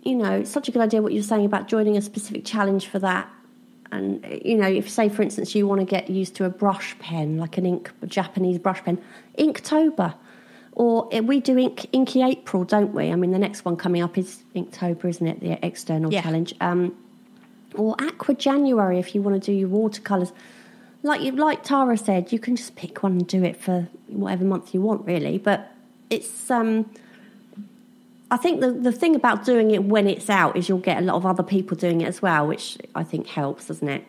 [0.02, 2.86] you know, it's such a good idea what you're saying about joining a specific challenge
[2.88, 3.28] for that.
[3.92, 6.98] And, you know, if, say, for instance, you want to get used to a brush
[6.98, 8.98] pen, like an ink, a Japanese brush pen,
[9.38, 10.14] Inktober.
[10.72, 13.10] Or eh, we do ink, Inky April, don't we?
[13.12, 15.40] I mean, the next one coming up is Inktober, isn't it?
[15.40, 16.22] The external Yeah.
[16.22, 16.54] challenge.
[16.62, 16.96] Um,
[17.74, 20.32] or Aqua January if you want to do your watercolours.
[21.02, 24.44] Like you, like Tara said, you can just pick one and do it for whatever
[24.44, 25.38] month you want, really.
[25.38, 25.72] But
[26.10, 26.88] it's um,
[28.30, 31.00] I think the the thing about doing it when it's out is you'll get a
[31.00, 34.04] lot of other people doing it as well, which I think helps, doesn't it?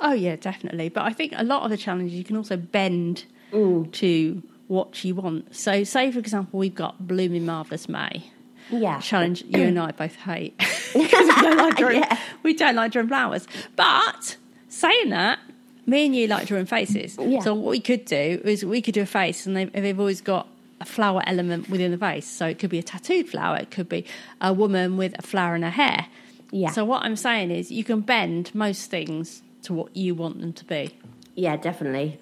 [0.00, 0.88] Oh, yeah, definitely.
[0.88, 5.14] But I think a lot of the challenges you can also bend to what you
[5.14, 5.54] want.
[5.54, 8.24] So, say, for example, we've got Blooming Marvellous May.
[8.70, 8.98] Yeah.
[8.98, 10.58] challenge you and I both hate
[11.02, 12.18] because we don't like drawing, Yeah.
[12.42, 13.46] we don't like drawing flowers.
[13.76, 14.36] But
[14.68, 15.38] saying that,
[15.86, 17.16] me and you like drawing faces.
[17.20, 17.40] Yeah.
[17.40, 20.20] So what we could do is we could do a face, and they've, they've always
[20.20, 20.48] got
[20.80, 22.26] a flower element within the face.
[22.26, 24.04] So it could be a tattooed flower, it could be
[24.40, 26.06] a woman with a flower in her hair.
[26.50, 26.70] Yeah.
[26.70, 30.52] So what I'm saying is, you can bend most things to what you want them
[30.52, 30.96] to be.
[31.34, 32.18] Yeah, definitely.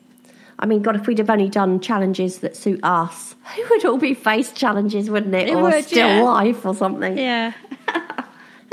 [0.58, 3.98] I mean, God, if we'd have only done challenges that suit us, it would all
[3.98, 5.48] be face challenges, wouldn't it?
[5.48, 6.22] It or would, still yeah.
[6.22, 7.18] life or something.
[7.18, 7.52] Yeah.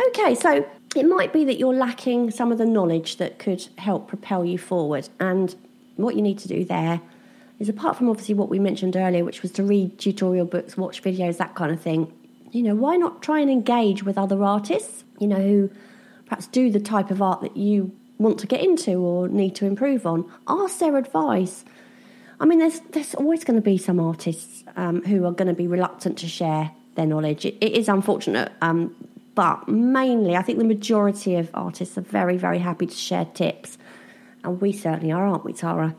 [0.07, 4.07] Okay, so it might be that you're lacking some of the knowledge that could help
[4.07, 5.09] propel you forward.
[5.19, 5.53] And
[5.95, 7.01] what you need to do there
[7.59, 11.03] is, apart from obviously what we mentioned earlier, which was to read tutorial books, watch
[11.03, 12.12] videos, that kind of thing,
[12.51, 15.69] you know, why not try and engage with other artists, you know, who
[16.25, 19.65] perhaps do the type of art that you want to get into or need to
[19.65, 20.29] improve on?
[20.47, 21.65] Ask their advice.
[22.39, 25.53] I mean, there's there's always going to be some artists um, who are going to
[25.53, 27.45] be reluctant to share their knowledge.
[27.45, 28.95] It, it is unfortunate, um,
[29.35, 33.77] but mainly, I think the majority of artists are very, very happy to share tips,
[34.43, 35.95] and we certainly are, aren't we, Tara?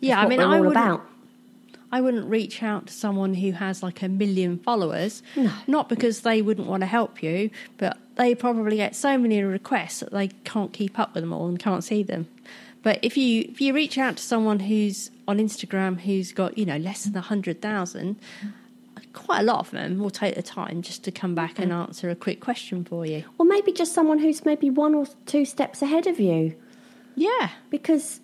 [0.00, 1.06] Yeah, That's I mean, I wouldn't, about.
[1.92, 5.50] I wouldn't reach out to someone who has like a million followers, No.
[5.66, 10.00] not because they wouldn't want to help you, but they probably get so many requests
[10.00, 12.28] that they can't keep up with them all and can't see them.
[12.82, 16.64] But if you if you reach out to someone who's on Instagram who's got you
[16.64, 18.16] know less than a hundred thousand,
[19.12, 21.82] quite a lot of them will take the time just to come back and mm-hmm.
[21.82, 23.24] answer a quick question for you.
[23.38, 26.54] Or maybe just someone who's maybe one or two steps ahead of you,
[27.16, 28.20] Yeah, because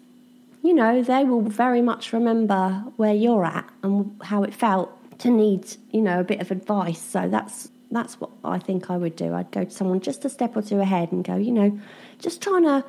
[0.62, 5.30] you know they will very much remember where you're at and how it felt to
[5.30, 7.00] need you know a bit of advice.
[7.00, 9.34] So that's that's what I think I would do.
[9.34, 11.78] I'd go to someone just a step or two ahead and go, you know,
[12.18, 12.84] just trying to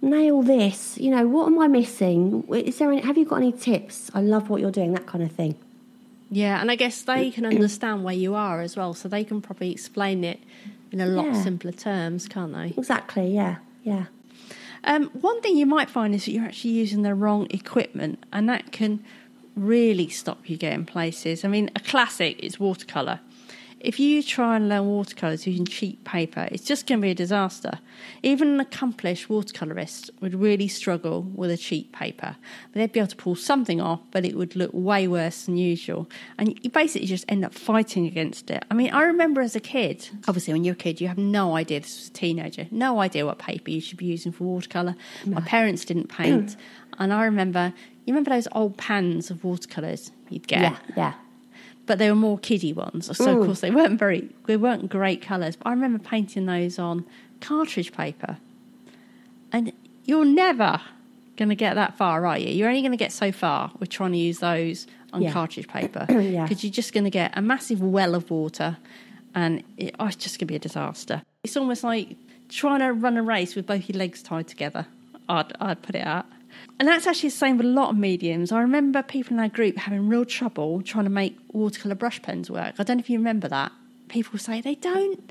[0.00, 0.98] nail this.
[0.98, 2.46] You know, what am I missing?
[2.52, 4.10] Is there any, have you got any tips?
[4.14, 4.92] I love what you're doing.
[4.92, 5.56] That kind of thing.
[6.30, 9.40] Yeah, and I guess they can understand where you are as well, so they can
[9.40, 10.40] probably explain it
[10.92, 11.42] in a lot Yeah.
[11.42, 12.74] simpler terms, can't they?
[12.76, 13.34] Exactly.
[13.34, 13.56] Yeah.
[13.84, 14.06] Yeah.
[14.84, 18.48] Um, one thing you might find is that you're actually using the wrong equipment, and
[18.48, 19.04] that can
[19.56, 21.44] really stop you getting places.
[21.44, 23.20] I mean, a classic is watercolour.
[23.80, 27.14] If you try and learn watercolours using cheap paper, it's just going to be a
[27.14, 27.78] disaster.
[28.22, 32.36] Even an accomplished watercolourist would really struggle with a cheap paper.
[32.72, 36.08] They'd be able to pull something off, but it would look way worse than usual.
[36.38, 38.64] And you basically just end up fighting against it.
[38.70, 41.54] I mean, I remember as a kid, obviously, when you're a kid, you have no
[41.56, 44.96] idea, this was a teenager, no idea what paper you should be using for watercolour.
[45.24, 46.56] My parents didn't paint.
[46.98, 47.72] and I remember,
[48.04, 50.60] you remember those old pans of watercolours you'd get?
[50.60, 50.76] Yeah.
[50.96, 51.14] Yeah.
[51.88, 53.06] But they were more kiddie ones.
[53.16, 53.46] So of mm.
[53.46, 55.56] course they weren't very, they weren't great colours.
[55.56, 57.04] But I remember painting those on
[57.40, 58.36] cartridge paper,
[59.50, 59.72] and
[60.04, 60.80] you're never
[61.38, 62.50] going to get that far, are you?
[62.50, 65.32] You're only going to get so far with trying to use those on Yeah.
[65.32, 66.42] cartridge paper Yeah.
[66.42, 68.76] because you're just going to get a massive well of water,
[69.34, 71.22] and it, oh, it's just going to be a disaster.
[71.42, 72.16] It's almost like
[72.50, 74.86] trying to run a race with both your legs tied together.
[75.28, 76.26] I'd, I'd put it out.
[76.78, 78.52] And that's actually the same with a lot of mediums.
[78.52, 82.50] I remember people in our group having real trouble trying to make watercolour brush pens
[82.50, 82.74] work.
[82.78, 83.72] I don't know if you remember that.
[84.08, 85.30] People say they don't.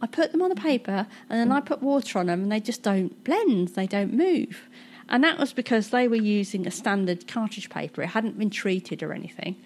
[0.00, 2.60] I put them on the paper and then I put water on them and they
[2.60, 4.68] just don't blend, they don't move.
[5.08, 8.02] And that was because they were using a standard cartridge paper.
[8.02, 9.56] It hadn't been treated or anything.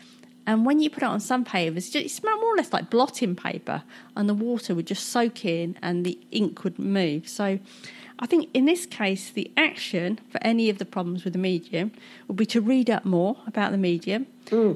[0.46, 3.36] And when you put it on sandpaper, it's, just, it's more or less like blotting
[3.36, 3.82] paper,
[4.16, 7.28] and the water would just soak in and the ink would move.
[7.28, 7.58] So
[8.18, 11.92] I think in this case, the action for any of the problems with the medium
[12.28, 14.26] would be to read up more about the medium,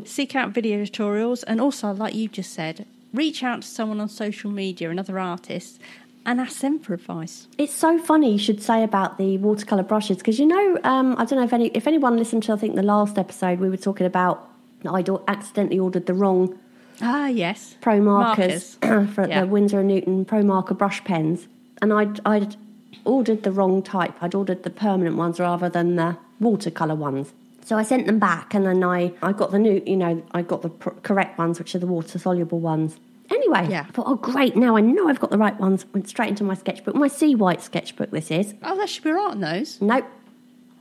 [0.06, 4.08] seek out video tutorials, and also, like you just said, reach out to someone on
[4.08, 5.78] social media and other artists
[6.26, 7.46] and ask them for advice.
[7.58, 11.24] It's so funny you should say about the watercolor brushes because you know um, I
[11.24, 13.76] don't know if any if anyone listened to I think the last episode we were
[13.76, 14.48] talking about
[14.86, 16.58] I'd accidentally ordered the wrong
[17.02, 17.76] Ah, yes.
[17.80, 19.40] pro markers, for Yeah.
[19.42, 21.46] the Winsor and Newton pro marker brush pens,
[21.82, 22.56] and I'd I'd
[23.04, 24.14] ordered the wrong type.
[24.22, 27.32] I'd ordered the permanent ones rather than the watercolor ones.
[27.64, 30.42] So I sent them back, and then I I got the new you know I
[30.42, 32.96] got the pr- correct ones, which are the water soluble ones.
[33.30, 33.86] Anyway, Yeah.
[33.88, 35.86] I thought, oh great, now I know I've got the right ones.
[35.94, 38.10] Went straight into my sketchbook, my Seawhite sketchbook.
[38.10, 39.80] This is Oh, that should be right on those.
[39.80, 40.04] nope,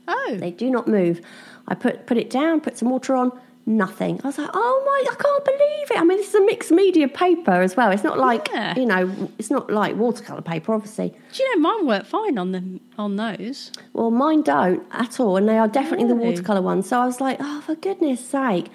[0.06, 0.36] Oh.
[0.38, 1.22] they do not move.
[1.66, 3.32] I put put it down, put some water on,
[3.66, 4.20] nothing.
[4.22, 5.98] I was like, oh my, I can't believe it.
[5.98, 7.90] I mean, this is a mixed media paper as well.
[7.90, 8.74] It's not like Yeah.
[8.78, 11.14] you know, it's not like watercolor paper, obviously.
[11.32, 13.72] Do you know mine work fine on them on those?
[13.92, 16.88] Well, mine don't at all, and they are definitely the watercolor ones.
[16.88, 18.66] So I was like, oh, for goodness sake.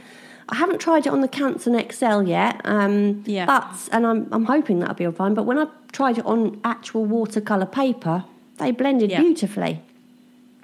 [0.52, 3.46] I haven't tried it on the Canson XL yet, um, Yeah.
[3.46, 5.36] but and I'm I'm hoping that'll be all fine.
[5.36, 8.24] But when I tried it on actual watercolor paper,
[8.58, 9.20] they blended Yeah.
[9.22, 9.82] beautifully.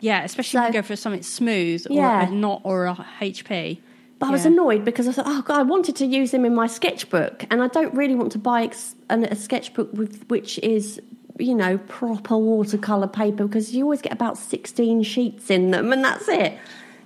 [0.01, 2.27] Yeah, especially if you go for something smooth or Yeah.
[2.27, 3.77] a not or a HP.
[4.19, 4.51] But I was Yeah.
[4.51, 7.61] annoyed because I thought, oh god, I wanted to use them in my sketchbook, and
[7.61, 11.01] I don't really want to buy ex- an, a sketchbook with which is,
[11.37, 16.03] you know, proper watercolor paper because you always get about sixteen sheets in them, and
[16.03, 16.57] that's it.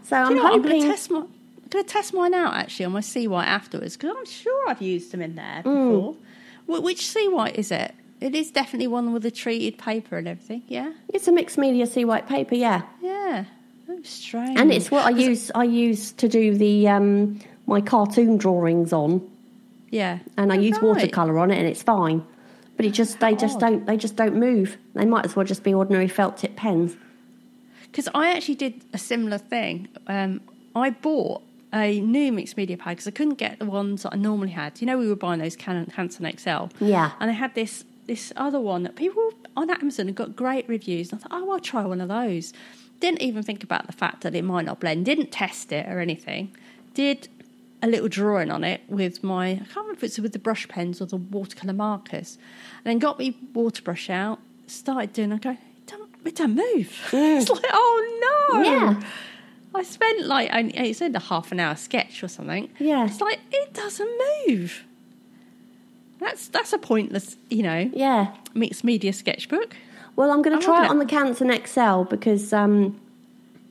[0.03, 0.81] So I'm you know going hoping.
[0.81, 1.19] to test my.
[1.19, 1.27] I'm
[1.71, 5.11] going to test mine out actually on my Seawhite afterwards because I'm sure I've used
[5.11, 5.89] them in there Mm.
[5.91, 6.15] before.
[6.65, 7.93] Wh- Which Seawhite is it?
[8.21, 10.63] It is definitely one with the treated paper and everything.
[10.67, 13.45] Yeah, it's a mixed media Seawhite paper, yeah, yeah.
[13.89, 14.59] Oh, strange.
[14.59, 15.51] and it's what I use.
[15.55, 19.27] I use to do the um, my cartoon drawings on,
[19.89, 20.83] yeah, and I Oh, use right.
[20.83, 22.23] watercolor on it, and it's fine.
[22.77, 23.61] But it just they just odd.
[23.61, 24.77] don't they just don't move.
[24.93, 26.95] They might as well just be ordinary felt tip pens.
[27.83, 29.87] Because I actually did a similar thing.
[30.05, 30.41] Um,
[30.75, 31.41] I bought
[31.73, 34.79] a new mixed media pad because I couldn't get the ones that I normally had.
[34.79, 36.67] You know, we were buying those Canon Hanson XL.
[36.79, 37.11] Yeah.
[37.19, 41.11] And I had this this other one that people on Amazon have got great reviews.
[41.11, 42.53] And I thought, oh, I'll try one of those.
[42.99, 45.05] Didn't even think about the fact that it might not blend.
[45.05, 46.55] Didn't test it or anything.
[46.93, 47.27] Did
[47.81, 50.67] a little drawing on it with my I can't remember if it's with the brush
[50.67, 52.37] pens or the watercolor markers,
[52.83, 54.39] and then got me water brush out.
[54.67, 55.31] Started doing.
[55.31, 55.57] I go, it
[55.87, 56.89] don't, it don't move.
[57.11, 57.41] Mm.
[57.41, 58.61] it's like, oh no.
[58.63, 59.01] Yeah.
[59.73, 62.69] I spent like only, it's only a half an hour sketch or something.
[62.79, 63.05] Yeah.
[63.05, 64.09] It's like it doesn't
[64.47, 64.83] move.
[66.19, 68.35] That's that's a pointless, you know, Yeah.
[68.53, 69.75] mixed media sketchbook.
[70.15, 72.99] Well, I'm going to try it on the Canson XL because um,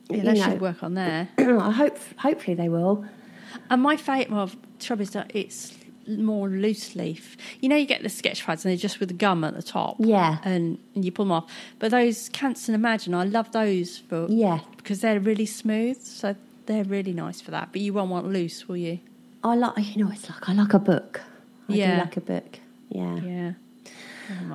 [0.09, 1.29] Yeah, you that know, should work on there.
[1.37, 3.05] I hope hopefully they will.
[3.69, 4.49] And my favourite, well,
[4.79, 7.37] trouble is that it's more loose leaf.
[7.61, 9.61] You know, you get the sketch pads and they're just with the gum at the
[9.61, 9.97] top.
[9.99, 10.39] Yeah.
[10.43, 11.51] And, and you pull them off.
[11.77, 14.59] But those Canson Imagine, I love those for Yeah.
[14.77, 16.01] because they're really smooth.
[16.01, 17.69] So they're really nice for that.
[17.71, 18.99] But you won't want loose, will you?
[19.43, 21.21] I like you know it's like I like a book.
[21.69, 21.95] I Yeah.
[21.95, 22.59] do like a book.
[22.89, 23.15] Yeah.
[23.21, 23.51] Yeah.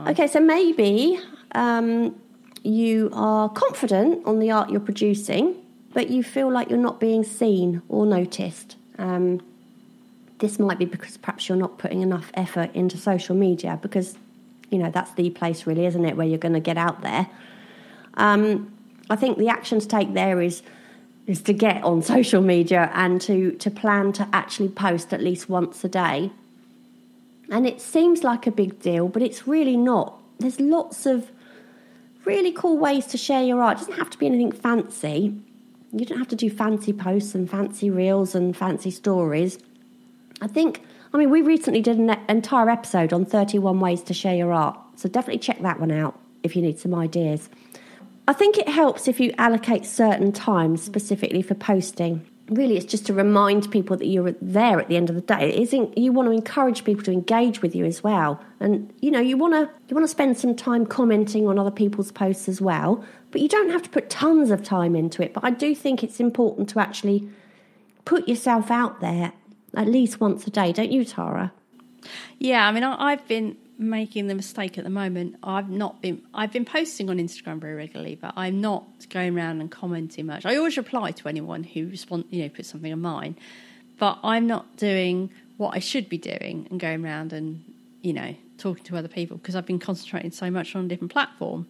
[0.08, 1.18] Okay, so maybe
[1.54, 2.14] um,
[2.62, 5.54] you are confident on the art you're producing,
[5.92, 8.76] but you feel like you're not being seen or noticed.
[8.98, 9.40] Um,
[10.38, 14.16] this might be because perhaps you're not putting enough effort into social media because,
[14.70, 17.28] you know, that's the place really, isn't it, where you're going to get out there.
[18.14, 18.72] Um,
[19.10, 20.62] I think the action to take there is
[21.26, 25.48] is to get on social media and to to plan to actually post at least
[25.48, 26.30] once a day.
[27.50, 30.18] And it seems like a big deal, but it's really not.
[30.38, 31.30] There's lots of
[32.26, 33.78] really cool ways to share your art.
[33.78, 35.34] It doesn't have to be anything fancy.
[35.92, 39.58] You don't have to do fancy posts and fancy reels and fancy stories.
[40.40, 40.82] I think,
[41.12, 44.78] I mean, we recently did an entire episode on 31 ways to share your art.
[44.96, 47.48] So definitely check that one out if you need some ideas.
[48.26, 52.26] I think it helps if you allocate certain times specifically for posting.
[52.48, 55.48] Really, it's just to remind people that you're there at the end of the day.
[55.48, 59.10] It isn't you want to encourage people to engage with you as well, and you
[59.10, 62.48] know you want to you want to spend some time commenting on other people's posts
[62.48, 63.02] as well.
[63.30, 65.32] But you don't have to put tons of time into it.
[65.32, 67.28] But I do think it's important to actually
[68.04, 69.32] put yourself out there
[69.74, 71.52] at least once a day, don't you, Tara?
[72.38, 75.36] Yeah, I mean, I've been making the mistake at the moment.
[75.42, 76.22] I've not been.
[76.32, 80.46] I've been posting on Instagram very regularly, but I'm not going around and commenting much.
[80.46, 83.36] I always reply to anyone who respond, you know, puts something on mine,
[83.98, 87.64] but I'm not doing what I should be doing and going around and
[88.02, 91.12] you know talking to other people because I've been concentrating so much on a different
[91.12, 91.66] platform.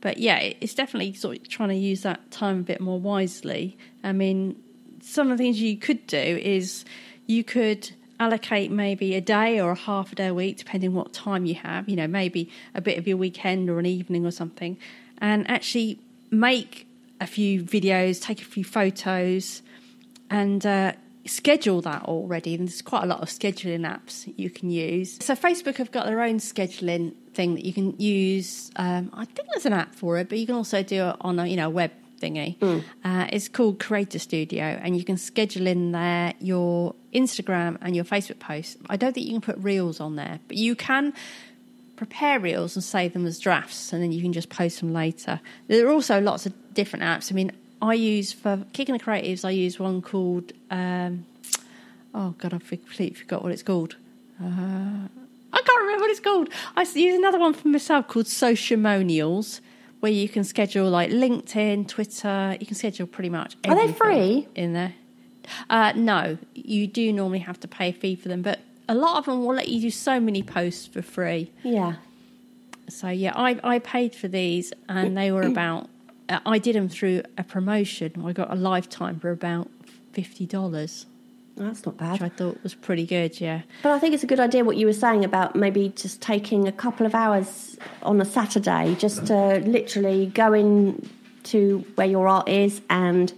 [0.00, 3.76] But yeah, it's definitely sort of trying to use that time a bit more wisely.
[4.04, 4.56] I mean,
[5.02, 6.84] some of the things you could do is
[7.26, 7.90] you could
[8.20, 11.54] allocate maybe a day or a half a day a week, depending what time you
[11.54, 11.88] have.
[11.88, 14.76] You know, maybe a bit of your weekend or an evening or something,
[15.18, 16.00] and actually
[16.30, 16.86] make
[17.20, 19.62] a few videos, take a few photos,
[20.30, 20.92] and uh,
[21.26, 22.54] schedule that already.
[22.54, 25.18] And there's quite a lot of scheduling apps you can use.
[25.20, 28.70] So Facebook have got their own scheduling thing that you can use.
[28.76, 31.38] Um, I think there's an app for it, but you can also do it on
[31.38, 32.58] a you know web thingy.
[32.58, 32.84] Mm.
[33.04, 38.04] Uh, it's called Creator Studio, and you can schedule in there your Instagram and your
[38.04, 38.76] Facebook posts.
[38.88, 41.12] I don't think you can put reels on there, but you can
[41.96, 45.40] prepare reels and save them as drafts, and then you can just post them later.
[45.66, 47.32] There are also lots of different apps.
[47.32, 49.44] I mean, I use for Kick in the Creatives.
[49.44, 51.24] I use one called um,
[52.14, 53.96] oh god, I've completely forgot what it's called.
[54.42, 55.08] Uh,
[55.52, 56.48] I can't remember what it's called.
[56.76, 59.60] I use another one for myself called Sociamonials,
[60.00, 62.56] where you can schedule like LinkedIn, Twitter.
[62.60, 63.56] You can schedule pretty much.
[63.66, 64.46] Are they free?
[64.54, 64.94] in there?
[65.70, 69.16] Uh, no, you do normally have to pay a fee for them, but a lot
[69.18, 71.50] of them will let you do so many posts for free.
[71.62, 71.94] Yeah.
[72.88, 75.88] So yeah, I I paid for these, and they were about.
[76.28, 78.22] Uh, I did them through a promotion.
[78.24, 79.70] I got a lifetime for about
[80.12, 81.06] fifty dollars,
[81.58, 82.36] That's not which I bad.
[82.36, 83.40] thought was pretty good.
[83.40, 86.20] Yeah, But I think it's a good idea what you were saying about maybe just
[86.20, 91.08] taking a couple of hours on a Saturday just to literally go in
[91.44, 93.32] to where your art is and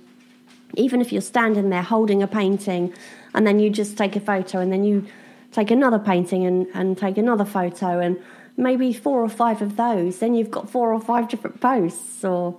[0.76, 2.92] even if you're standing there holding a painting
[3.34, 5.06] and then you just take a photo and then you
[5.52, 8.16] take another painting and, and take another photo and
[8.56, 12.58] maybe four or five of those, then you've got four or five different posts or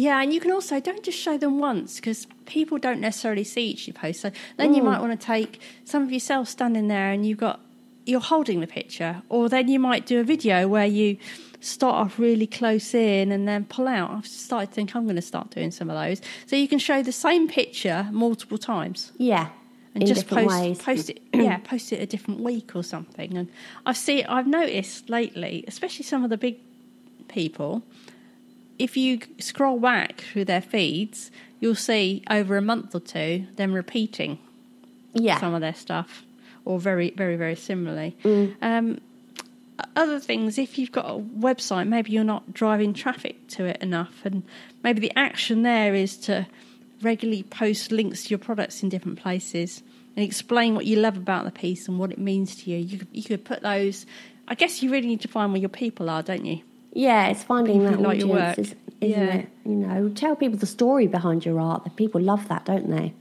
[0.00, 3.66] yeah, and you can also don't just show them once because people don't necessarily see
[3.66, 4.20] each your post.
[4.20, 4.86] So then you mm.
[4.86, 7.60] might want to take some of yourself standing there, and you've got
[8.06, 11.18] you're holding the picture, or then you might do a video where you
[11.60, 14.10] start off really close in and then pull out.
[14.10, 16.78] I've started to think I'm going to start doing some of those, so you can
[16.78, 19.12] show the same picture multiple times.
[19.18, 19.48] yeah,
[19.94, 20.78] and in just post ways.
[20.78, 23.48] post it yeah post it a different week or something and
[23.86, 26.58] i've seen i've noticed lately especially some of the big
[27.26, 27.82] people
[28.80, 33.72] if you scroll back through their feeds you'll see over a month or two them
[33.72, 34.38] repeating
[35.12, 35.38] yeah.
[35.38, 36.24] some of their stuff
[36.64, 38.56] or very very very similarly Mm.
[38.62, 39.00] um,
[39.96, 44.14] other things if you've got a website maybe you're not driving traffic to it enough
[44.24, 44.42] and
[44.84, 46.46] maybe the action there is to
[47.02, 49.82] regularly post links to your products in different places
[50.16, 53.00] and explain what you love about the piece and what it means to you you
[53.12, 54.04] you could put those
[54.48, 56.60] i guess you really need to find where your people are don't you
[56.92, 58.58] Yeah, it's finding People that like your audience, work.
[58.58, 59.34] is, isn't Yeah.
[59.34, 59.48] it?
[59.64, 61.84] You know, tell people the story behind your art.
[61.84, 63.14] That people love that, don't they?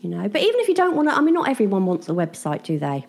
[0.00, 2.12] You know, but even if you don't want to, I mean, not everyone wants a
[2.12, 3.04] website, do they?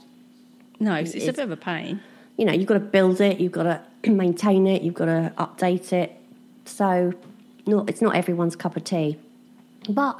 [0.81, 1.99] no it's, it's a bit of a pain
[2.37, 5.31] You know, you've got to build it, you've got to maintain it, you've got to
[5.37, 6.15] update it.
[6.65, 7.13] So,
[7.67, 9.17] not it's not everyone's cup of tea.
[9.89, 10.19] But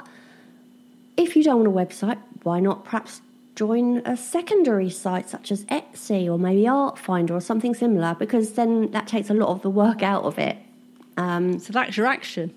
[1.16, 3.20] if you don't want a website, why not perhaps
[3.60, 8.16] join a secondary site such as Etsy or maybe Artfinder or something similar?
[8.18, 10.56] Because then that takes a lot of the work out of it.
[11.18, 12.54] Um, so that's your action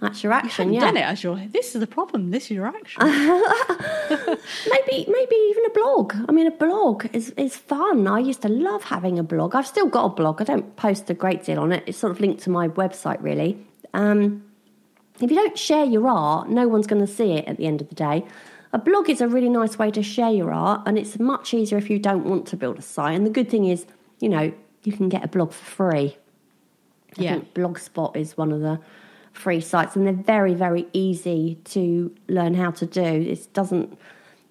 [0.00, 0.80] That's your you action, haven't yeah.
[0.80, 3.02] done it as your this is the problem this is your action
[4.74, 6.06] Maybe, maybe even a blog.
[6.28, 8.06] I mean, a blog is is fun.
[8.06, 9.56] I used to love having a blog.
[9.56, 10.40] I've still got a blog.
[10.40, 11.82] I don't post a great deal on it.
[11.88, 13.50] It's sort of linked to my website, really.
[13.92, 14.20] Um,
[15.20, 17.80] if you don't share your art, no one's going to see it at the end
[17.80, 18.24] of the day.
[18.72, 21.78] A blog is a really nice way to share your art, and it's much easier
[21.78, 23.14] if you don't want to build a site.
[23.16, 23.86] And the good thing is,
[24.20, 24.52] you know,
[24.84, 26.16] you can get a blog for free.
[27.18, 27.32] I Yeah.
[27.32, 28.78] think Blogspot is one of the
[29.32, 33.00] free sites, and they're very, very easy to learn how to do.
[33.00, 33.96] It doesn't,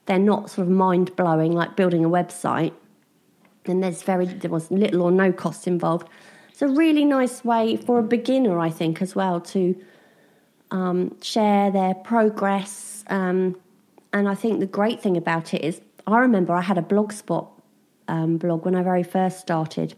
[0.07, 2.73] they're not sort of mind blowing like building a website,
[3.65, 6.07] and there's very there was little or no cost involved.
[6.49, 9.75] It's a really nice way for a beginner, I think, as well to
[10.71, 13.03] um, share their progress.
[13.07, 13.55] Um,
[14.17, 17.47] and I think the great thing about it is, I remember I had a Blogspot
[18.07, 19.95] um, blog when I very first started.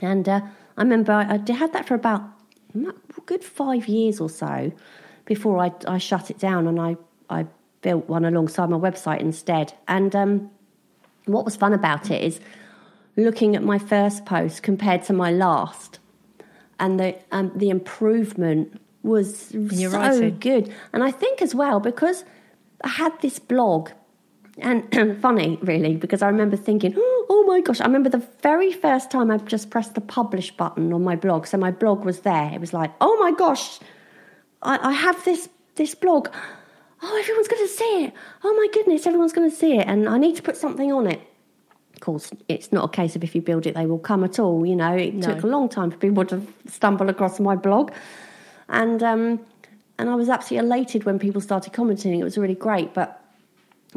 [0.00, 0.40] And uh,
[0.76, 2.22] I remember I, I did- that for about
[2.76, 4.72] mm, a good five years or so
[5.24, 6.96] before I, I shut it down and I,
[7.28, 7.46] I
[7.82, 9.74] built one alongside my website instead.
[9.86, 10.50] And um,
[11.26, 12.40] what was fun about it is
[13.16, 15.98] looking at my first post compared to my last,
[16.80, 20.38] and the um, the improvement was so writing.
[20.38, 20.72] good.
[20.92, 22.24] And I think as well because
[22.84, 23.90] I had this blog,
[24.58, 24.82] and
[25.22, 27.80] funny really because I remember thinking, oh my gosh!
[27.80, 31.46] I remember the very first time I just pressed the publish button on my blog.
[31.46, 32.50] So my blog was there.
[32.52, 33.80] It was like, oh my gosh,
[34.62, 36.28] I, I have this this blog.
[37.00, 38.12] Oh, everyone's going to see it.
[38.42, 41.06] Oh my goodness, everyone's going to see it, and I need to put something on
[41.06, 41.20] it.
[41.94, 44.40] Of course, it's not a case of if you build it, they will come at
[44.40, 44.66] all.
[44.66, 45.32] You know, it No.
[45.32, 47.92] took a long time for people to stumble across my blog,
[48.68, 49.38] and um,
[49.98, 52.18] and I was absolutely elated when people started commenting.
[52.18, 53.22] It was really great, but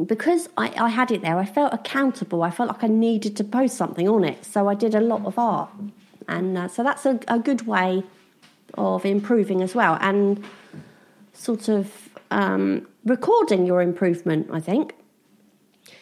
[0.04, 2.42] because I, I had it there, I felt accountable.
[2.42, 4.44] I felt like I needed to post something on it.
[4.44, 5.70] So I did a lot of art.
[6.28, 8.02] And uh, so that's a, a good way
[8.74, 9.98] of improving as well.
[10.00, 10.42] And
[11.34, 14.94] sort of um, recording your improvement, I think.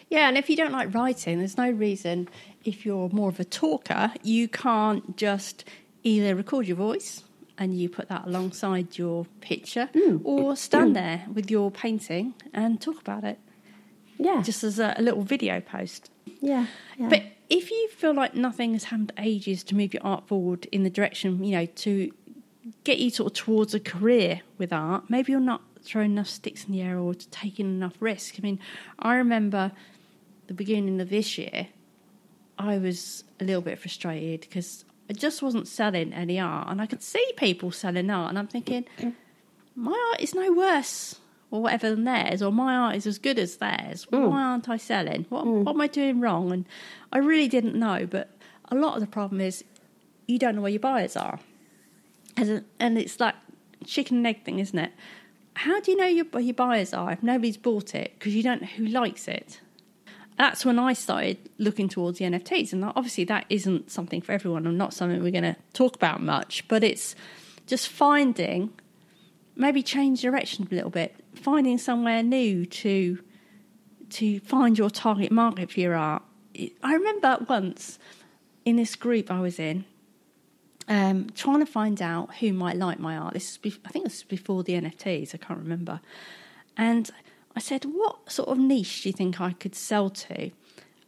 [0.09, 2.29] Yeah, and if you don't like writing, there's no reason,
[2.65, 5.65] if you're more of a talker, you can't just
[6.03, 7.25] either record your voice
[7.61, 10.21] and you put that alongside your picture mm.
[10.25, 13.39] or stand there with your painting and talk about it
[14.19, 14.43] Yeah.
[14.43, 16.11] just as a, a little video post.
[16.41, 16.67] yeah.
[16.97, 17.09] yeah.
[17.09, 20.83] But if you feel like nothing has happened ages to move your art forward in
[20.85, 22.13] the direction, you know, to
[22.85, 26.65] get you sort of towards a career with art, maybe you're not throwing enough sticks
[26.65, 28.37] in the air or taking enough risk.
[28.39, 28.59] I mean,
[28.99, 29.73] I remember
[30.47, 31.69] the beginning of this year,
[32.59, 36.87] I was a little bit frustrated because I just wasn't selling any art, and I
[36.87, 38.85] could see people selling art, and I'm thinking,
[39.75, 41.17] my art is no worse
[41.51, 44.07] or whatever than theirs, or my art is as good as theirs.
[44.09, 44.33] Why hmm.
[44.33, 45.27] aren't I selling?
[45.29, 45.65] What, hmm.
[45.65, 46.53] what am I doing wrong?
[46.53, 46.65] And
[47.13, 48.31] I really didn't know, but
[48.69, 49.65] a lot of the problem is
[50.29, 51.41] you don't know where your buyers are.
[52.37, 53.35] A, and it's like
[53.85, 54.93] chicken and egg thing, isn't it?
[55.55, 58.45] How do you know your, where your buyers are if nobody's bought it because you
[58.45, 59.61] don't know who likes it?
[60.41, 64.67] That's when I started looking towards the NFTs, and obviously that isn't something for everyone,
[64.67, 66.67] and not something we're going to talk about much.
[66.67, 67.15] But it's
[67.67, 68.73] just finding,
[69.55, 73.19] maybe change direction a little bit, finding somewhere new to
[74.09, 76.23] to find your target market for your art.
[76.83, 77.99] I remember once
[78.65, 79.85] in this group I was in,
[80.89, 83.35] um, trying to find out who might like my art.
[83.35, 85.35] This is, bef- I think this was before the NFTs.
[85.35, 86.01] I can't remember.
[86.79, 87.11] And
[87.61, 90.51] I said, "What sort of niche do you think I could sell to?"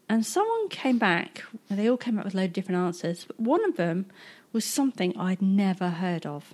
[0.06, 1.44] And someone came back.
[1.70, 4.04] and They all came up with a load of different answers, but one of them
[4.52, 6.52] was something I'd never heard of.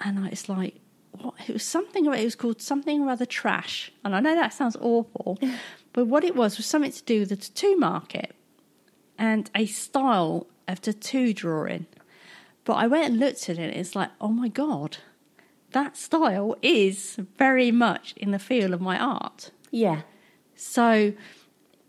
[0.00, 0.80] And I, it's like,
[1.12, 1.34] what?
[1.46, 2.06] It was something.
[2.06, 3.92] It was called something rather trash.
[4.04, 5.38] And I know that sounds awful,
[5.92, 8.34] but what it was was something to do with the tattoo market
[9.16, 11.86] and a style of tattoo drawing.
[12.64, 14.96] But I went and looked at it, and it's like, oh my God,
[15.72, 19.50] that style is very much in the feel of my art.
[19.70, 20.02] yeah.
[20.60, 21.12] So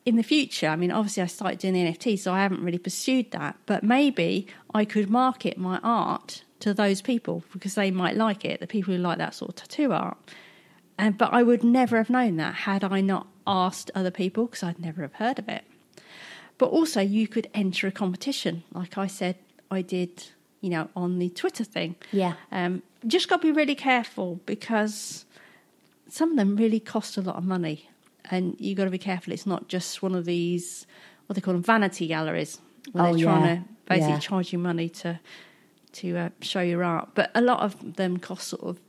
[0.05, 2.77] in the future, I mean, obviously I started doing the NFT, so I haven't really
[2.77, 8.15] pursued that, but maybe I could market my art to those people because they might
[8.15, 10.17] like it, the people who like that sort of tattoo art.
[10.97, 14.63] And, but I would never have known that had I not asked other people because
[14.63, 15.63] I'd never have heard of it.
[16.57, 19.37] But also, you could enter a competition, like I said,
[19.71, 20.25] I did,
[20.59, 21.95] you know, on the Twitter thing.
[22.11, 22.33] Yeah.
[22.51, 25.25] Um, just got to be really careful because
[26.09, 27.89] some of them really cost a lot of money,
[28.31, 29.33] and you've got to be careful.
[29.33, 30.85] It's not just one of these
[31.27, 32.59] what they call them vanity galleries
[32.91, 33.55] where Oh, they're trying yeah.
[33.57, 34.19] to basically Yeah.
[34.19, 35.19] charge you money to
[35.91, 37.09] to uh, show your art.
[37.15, 38.79] But a lot of them cost sort of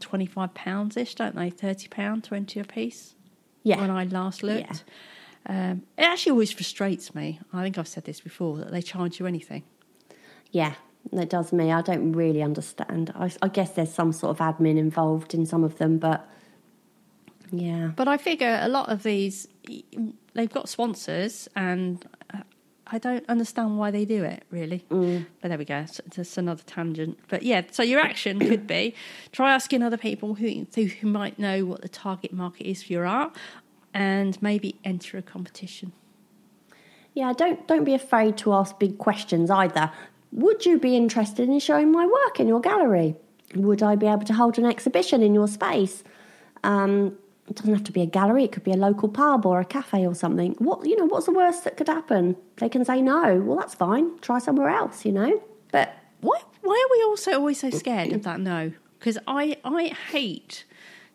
[0.00, 1.50] twenty five pounds ish, don't they?
[1.50, 3.14] Thirty pound, twenty a piece.
[3.62, 3.80] Yeah.
[3.80, 4.84] When I last looked.
[5.46, 7.38] Um, it actually always frustrates me.
[7.52, 9.62] I think I've said this before that they charge you anything.
[10.50, 10.74] Yeah,
[11.12, 11.72] that does me.
[11.72, 13.12] I don't really understand.
[13.14, 16.28] I, I guess there's some sort of admin involved in some of them, but
[17.52, 19.46] yeah, But I figure a lot of these,
[20.34, 22.38] they've got sponsors, and uh,
[22.86, 24.84] I don't understand why they do it really.
[24.90, 25.26] Mm.
[25.40, 25.78] But there we go.
[25.78, 27.18] It's just another tangent.
[27.28, 28.94] But yeah, so your action could be
[29.32, 32.92] try asking other people who who who might know what the target market is for
[32.92, 33.36] your art,
[33.92, 35.92] and maybe enter a competition.
[37.14, 37.32] yeah.
[37.36, 39.92] Don't don't be afraid to ask big questions either.
[40.34, 43.14] Would you be interested in showing my work in your gallery?
[43.54, 46.02] Would I be able to hold an exhibition in your space?
[46.64, 47.16] Um,
[47.48, 48.44] it doesn't have to be a gallery.
[48.44, 50.56] It could be a local pub or a cafe or something.
[50.58, 51.04] What you know?
[51.04, 52.36] What's the worst that could happen?
[52.56, 53.40] They can say no.
[53.40, 54.18] Well, that's fine.
[54.20, 55.04] Try somewhere else.
[55.04, 55.42] You know.
[55.70, 58.72] But Why why are we also always so scared of that no?
[58.98, 60.64] Because I I hate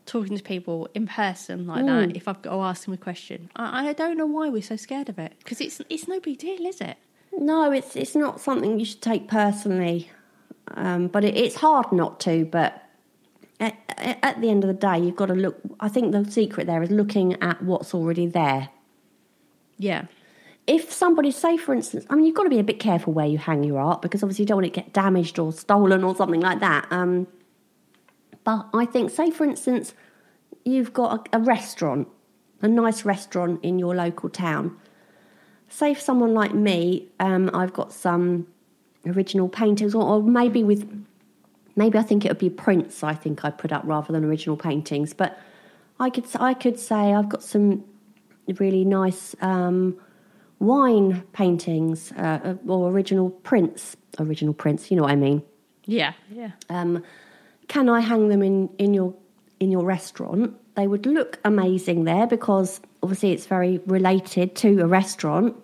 [0.05, 2.15] talking to people in person like that.
[2.15, 4.76] If I've got to ask them a question, I, I don't know why we're so
[4.76, 5.34] scared of it.
[5.39, 6.97] Because it's it's no big deal, is it?
[7.32, 10.11] No, it's it's not something you should take personally,
[10.71, 12.45] um, but it, it's hard not to.
[12.45, 12.84] But
[13.59, 15.59] at, at the end of the day, you've got to look.
[15.80, 18.69] I think the secret there is looking at what's already there.
[19.77, 20.05] Yeah.
[20.67, 23.25] If somebody, say for instance, I mean, you've got to be a bit careful where
[23.25, 26.03] you hang your art because obviously you don't want it to get damaged or stolen
[26.03, 26.88] or something like that.
[26.91, 27.25] Um,
[28.43, 29.95] but I think, say for instance,
[30.65, 32.07] you've got a, a restaurant,
[32.61, 34.77] a nice restaurant in your local town.
[35.70, 38.47] Say for someone like me, um, I've got some
[39.05, 40.89] original paintings, or, or maybe with,
[41.76, 43.03] maybe I think it would be prints.
[43.03, 45.13] I think I put up rather than original paintings.
[45.13, 45.39] But
[45.99, 47.84] I could I could say I've got some
[48.57, 49.97] really nice um,
[50.59, 53.95] wine paintings uh, or original prints.
[54.20, 55.43] Original prints, you know what I mean.
[55.86, 56.13] Yeah.
[56.32, 56.51] Yeah.
[56.70, 57.03] Um,
[57.67, 59.13] can I hang them in, in your
[59.59, 60.55] in your restaurant?
[60.80, 65.56] they would look amazing there because obviously it's very related to a restaurant.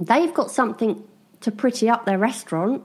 [0.00, 1.02] They've got something
[1.40, 2.82] to pretty up their restaurant.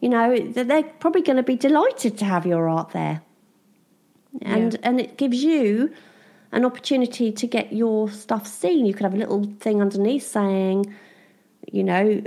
[0.00, 3.22] You know, they're probably going to be delighted to have your art there.
[4.42, 4.80] And Yeah.
[4.82, 5.92] and it gives you
[6.52, 8.86] an opportunity to get your stuff seen.
[8.86, 10.94] You could have a little thing underneath saying,
[11.70, 12.22] you know,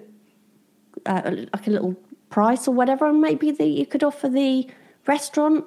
[1.06, 1.22] uh,
[1.54, 1.96] like a little
[2.30, 4.68] price or whatever, and maybe the, you could offer the
[5.08, 5.66] restaurant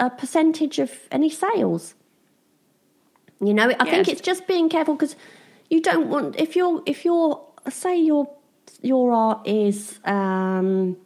[0.00, 1.94] a percentage of any sales.
[3.40, 5.16] You know, I think it's just being careful because
[5.70, 8.30] you don't want if you're if you're say your
[8.82, 10.96] your art is um,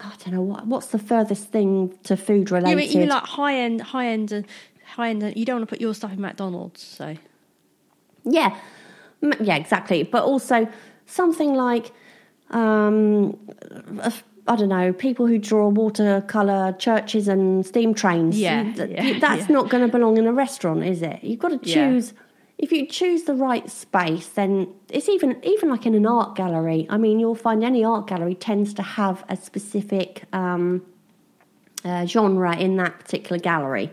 [0.00, 2.92] I don't know what what's the furthest thing to food related.
[2.92, 4.42] you mean like high end, high end, uh,
[4.84, 5.22] high end.
[5.24, 7.16] uh, You don't want to put your stuff in McDonald's, so
[8.24, 8.56] Yeah,
[9.40, 10.02] yeah, exactly.
[10.02, 10.68] But also
[11.06, 11.92] something like,
[12.50, 13.38] um,
[14.48, 18.38] I don't know, people who draw watercolor churches and steam trains.
[18.38, 19.52] Yeah, th- yeah, that's yeah.
[19.54, 21.22] not going to belong in a restaurant, is it?
[21.24, 21.74] You've got to Yeah.
[21.74, 22.14] choose.
[22.58, 26.86] If you choose the right space, then it's even even like in an art gallery.
[26.88, 30.82] I mean, you'll find any art gallery tends to have a specific um,
[31.84, 33.90] uh, genre in that particular gallery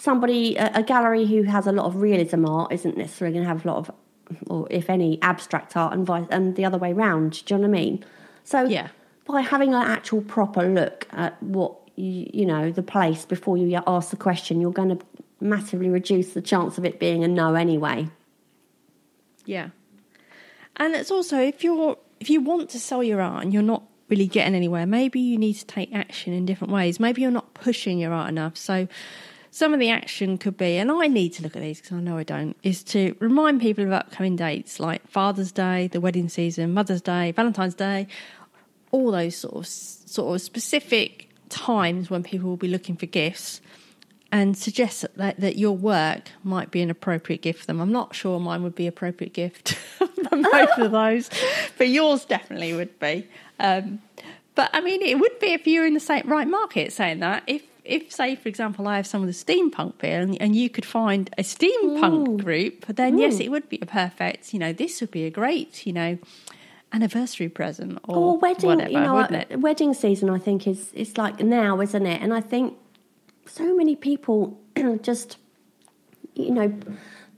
[0.00, 3.48] somebody a, a gallery who has a lot of realism art isn't necessarily going to
[3.48, 3.90] have a lot of
[4.46, 7.68] or if any abstract art and vice and the other way round do you know
[7.68, 8.04] what i mean
[8.44, 8.88] so Yeah.
[9.28, 13.80] By having an actual proper look at what you, you know the place before you
[13.86, 15.04] ask the question you're going to
[15.40, 18.08] massively reduce the chance of it being a no anyway
[19.48, 19.70] yeah.
[20.76, 23.82] And it's also if you're if you want to sell your art and you're not
[24.08, 27.00] really getting anywhere, maybe you need to take action in different ways.
[27.00, 28.58] Maybe you're not pushing your art enough.
[28.58, 28.88] So
[29.50, 32.00] some of the action could be, and I need to look at these because I
[32.00, 36.28] know I don't, is to remind people of upcoming dates like Father's Day, the wedding
[36.28, 38.06] season, Mother's Day, Valentine's Day,
[38.90, 43.60] all those sort of sort of specific times when people will be looking for gifts
[44.30, 47.80] and suggest that, that your work might be an appropriate gift for them.
[47.80, 51.30] I'm not sure mine would be appropriate gift for both of those,
[51.78, 53.26] but yours definitely would be.
[53.58, 54.00] Um,
[54.54, 56.92] but I mean, it would be if you're in the same right market.
[56.92, 60.40] Saying that, if if say for example, I have some of the steampunk beer, and,
[60.42, 64.52] and you could find a steampunk group, then yes, it would be a perfect.
[64.52, 66.18] You know, this would be a great, you know,
[66.92, 71.18] anniversary present or, oh, or wedding whatever, you know wedding season i think is it's
[71.18, 72.22] like now isn't it?
[72.22, 72.78] And i think
[73.46, 74.58] so many people
[75.02, 75.36] just
[76.34, 76.72] you know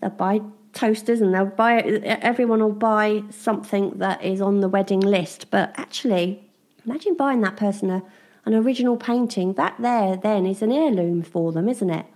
[0.01, 0.41] they'll buy
[0.73, 5.51] toasters and they'll buy everyone will buy something that is on the wedding list.
[5.51, 6.49] But actually
[6.85, 8.03] imagine buying that person a,
[8.45, 9.55] an original painting.
[9.55, 12.07] That there then is an heirloom for them isn't it?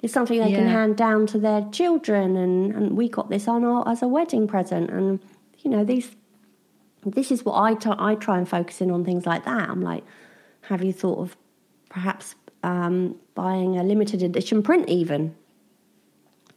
[0.00, 3.62] It's something they can hand down to their children and, and we got this on
[3.62, 4.90] our, as a wedding present.
[4.90, 5.20] And
[5.58, 6.10] you know these
[7.04, 9.68] this is what I t- I try and focus in on things like that.
[9.68, 10.04] I'm like,
[10.62, 11.36] have you thought of
[11.88, 15.34] perhaps um, buying a limited edition print, even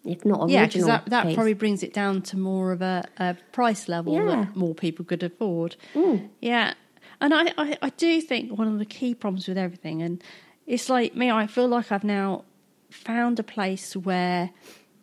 [0.04, 0.50] if not original?
[0.52, 4.14] Yeah, because that, that probably brings it down to more of a, a price level
[4.14, 4.26] Yeah.
[4.44, 5.76] that more people could afford.
[6.42, 6.74] Yeah,
[7.20, 10.24] and I, I, I do think one of the key problems with everything, and
[10.68, 12.44] it's like me, I feel like I've now
[12.92, 14.52] found a place where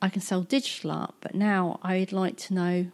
[0.01, 2.87] I can sell digital art, but now I'd like to know.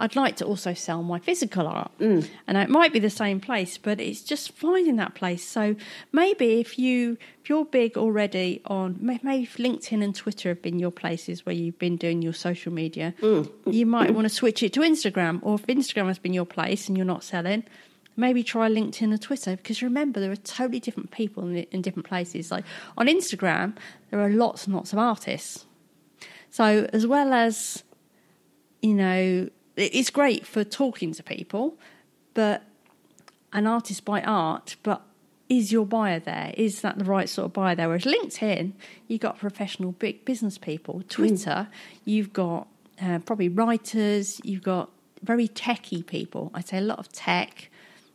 [0.00, 2.28] I'd like to also sell my physical art, mm.
[2.46, 5.44] and it might be the same place, but it's just finding that place.
[5.44, 5.74] So
[6.12, 10.78] maybe if you if you're big already on maybe if LinkedIn and Twitter have been
[10.78, 13.50] your places where you've been doing your social media, mm.
[13.66, 15.40] you might want to switch it to Instagram.
[15.42, 17.64] Or if Instagram has been your place and you're not selling,
[18.16, 22.06] maybe try LinkedIn and Twitter because remember there are totally different people in, in different
[22.06, 22.52] places.
[22.52, 22.64] Like
[22.96, 23.76] on Instagram,
[24.10, 25.66] there are lots and lots of artists.
[26.50, 27.82] So as well as
[28.82, 31.78] you know, it's great for talking to people,
[32.34, 32.62] but
[33.52, 35.02] an artist by art, but
[35.48, 36.52] is your buyer there?
[36.56, 37.88] Is that the right sort of buyer there?
[37.88, 38.72] Whereas LinkedIn,
[39.06, 41.02] you've got professional big business people.
[41.08, 41.68] Twitter,
[42.04, 42.68] you've got
[43.00, 44.90] uh, probably writers, you've got
[45.22, 46.50] very techy people.
[46.54, 47.70] I'd say a lot of tech,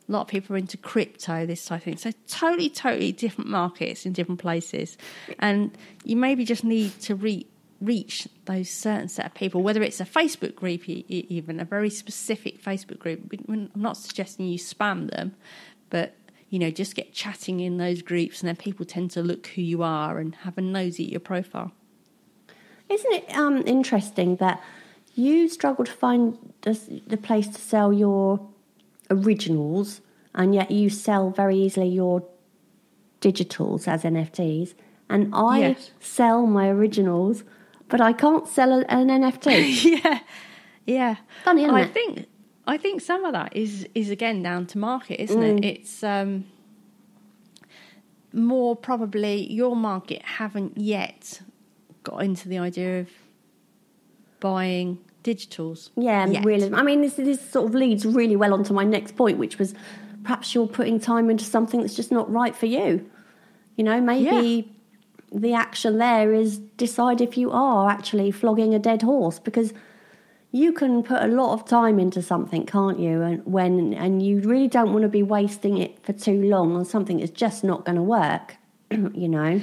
[0.07, 1.97] a lot of people are into crypto, this type of thing.
[1.97, 4.97] So totally, totally different markets in different places.
[5.39, 7.47] And you maybe just need to re-
[7.83, 12.63] reach those certain set of people, whether it's a Facebook group, even a very specific
[12.63, 13.19] Facebook group.
[13.49, 15.35] I'm not suggesting you spam them,
[15.89, 16.15] but
[16.49, 19.61] you know, just get chatting in those groups, and then people tend to look who
[19.61, 21.71] you are and have a nose at your profile.
[22.89, 24.61] Isn't it um, interesting that
[25.15, 28.39] you struggle to find the, the place to sell your
[29.09, 30.01] originals,
[30.35, 32.23] and yet you sell very easily your
[33.19, 34.73] digitals as NFTs,
[35.09, 35.91] and I Yes.
[35.99, 37.43] sell my originals,
[37.89, 39.83] but I can't sell a- an NFT.
[40.03, 40.19] yeah,
[40.85, 41.15] yeah.
[41.43, 41.93] Funny, isn't I it?
[41.93, 42.27] think
[42.65, 45.65] I think some of that is is again down to market, isn't it?
[45.65, 46.45] It's um,
[48.31, 51.41] more probably your market haven't yet
[52.03, 53.09] got into the idea of
[54.39, 55.89] buying digitals.
[55.95, 56.45] Yeah, yet.
[56.45, 56.75] realism.
[56.75, 59.73] I mean, this this sort of leads really well onto my next point, which was
[60.23, 63.09] perhaps you're putting time into something that's just not right for you.
[63.75, 64.71] You know, maybe
[65.33, 69.73] the action there is decide if you are actually flogging a dead horse because
[70.51, 73.21] you can put a lot of time into something, can't you?
[73.23, 76.85] And when and you really don't want to be wasting it for too long on
[76.85, 78.57] something that's just not going to work.
[78.91, 79.59] you know,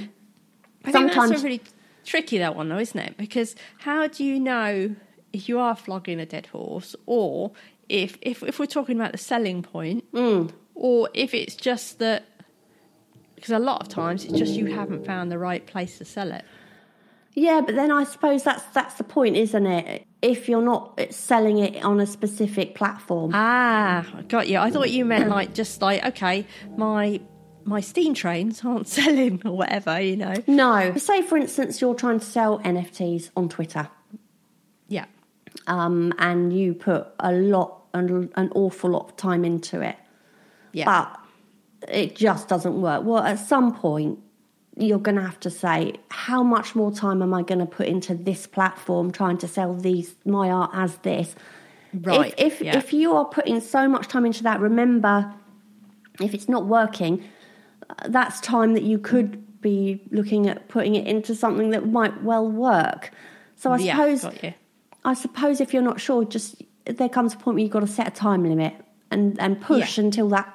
[0.85, 1.63] I think that's a really
[2.05, 3.17] tricky that one though, isn't it?
[3.17, 4.97] Because how do you know
[5.33, 7.53] if you are flogging a dead horse, or
[7.89, 10.49] if if if we're talking about the selling point, hmm.
[10.75, 12.25] or if it's just that
[13.41, 16.31] because a lot of times it's just you haven't found the right place to sell
[16.33, 16.45] it.
[17.35, 20.07] Yeah, but then I suppose that's that's the point, isn't it?
[20.21, 23.31] If you're not selling it on a specific platform.
[23.35, 24.59] Ah, I got you.
[24.59, 27.21] I thought you meant like just like okay, my
[27.65, 30.35] my steam trains aren't selling or whatever, you know.
[30.47, 30.95] No.
[30.97, 33.89] Say, for instance, you're trying to sell NFTs on Twitter
[34.89, 35.05] Yeah.
[35.67, 39.97] um, and you put a lot, an, an awful lot of time into it,
[40.73, 40.87] Yeah.
[40.87, 41.20] but
[41.89, 43.05] it just doesn't work.
[43.05, 44.19] Well, at some point,
[44.77, 47.87] you're going to have to say, how much more time am I going to put
[47.87, 51.35] into this platform trying to sell these my art as this?
[51.93, 52.79] Right, If if, yeah.
[52.79, 55.35] if you are putting so much time into that, remember,
[56.21, 57.25] if it's not working,
[58.07, 62.49] that's time that you could be looking at putting it into something that might well
[62.49, 63.11] work.
[63.57, 64.55] So I yeah, suppose got you.
[65.05, 67.87] I suppose if you're not sure, just there comes a point where you've got to
[67.87, 68.75] set a time limit
[69.11, 70.05] and, and push Yeah.
[70.05, 70.55] until that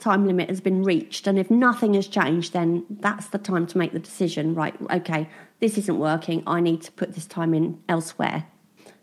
[0.00, 1.26] time limit has been reached.
[1.26, 4.54] And if nothing has changed, then that's the time to make the decision.
[4.54, 5.28] Right, okay,
[5.60, 6.42] this isn't working.
[6.46, 8.46] I need to put this time in elsewhere.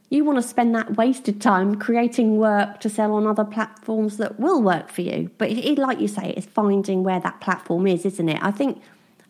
[0.09, 4.39] You want to spend that wasted time creating work to sell on other platforms that
[4.39, 5.29] will work for you.
[5.37, 8.41] But it, it, like you say, it's finding where that platform is, isn't it?
[8.41, 8.81] I think,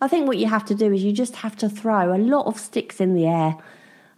[0.02, 2.46] I think what you have to do is you just have to throw a lot
[2.46, 3.58] of sticks in the air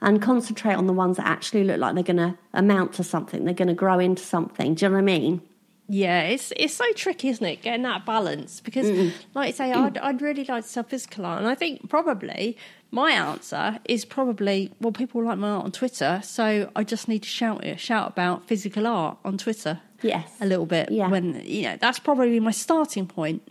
[0.01, 3.45] and concentrate on the ones that actually look like they're going to amount to something.
[3.45, 4.73] They're going to grow into something.
[4.73, 5.41] Do you know what I mean?
[5.89, 7.61] Yeah, it's it's so tricky, isn't it?
[7.63, 8.87] Getting that balance because,
[9.33, 9.75] like I say, mm.
[9.75, 12.57] I'd I'd really like to sell physical art, and I think probably
[12.91, 17.23] my answer is probably well, people like my art on Twitter, so I just need
[17.23, 19.81] to shout it, shout about physical art on Twitter.
[20.01, 20.31] Yes.
[20.39, 20.91] a little bit.
[20.91, 21.09] Yeah.
[21.09, 23.41] when you know that's probably my starting point.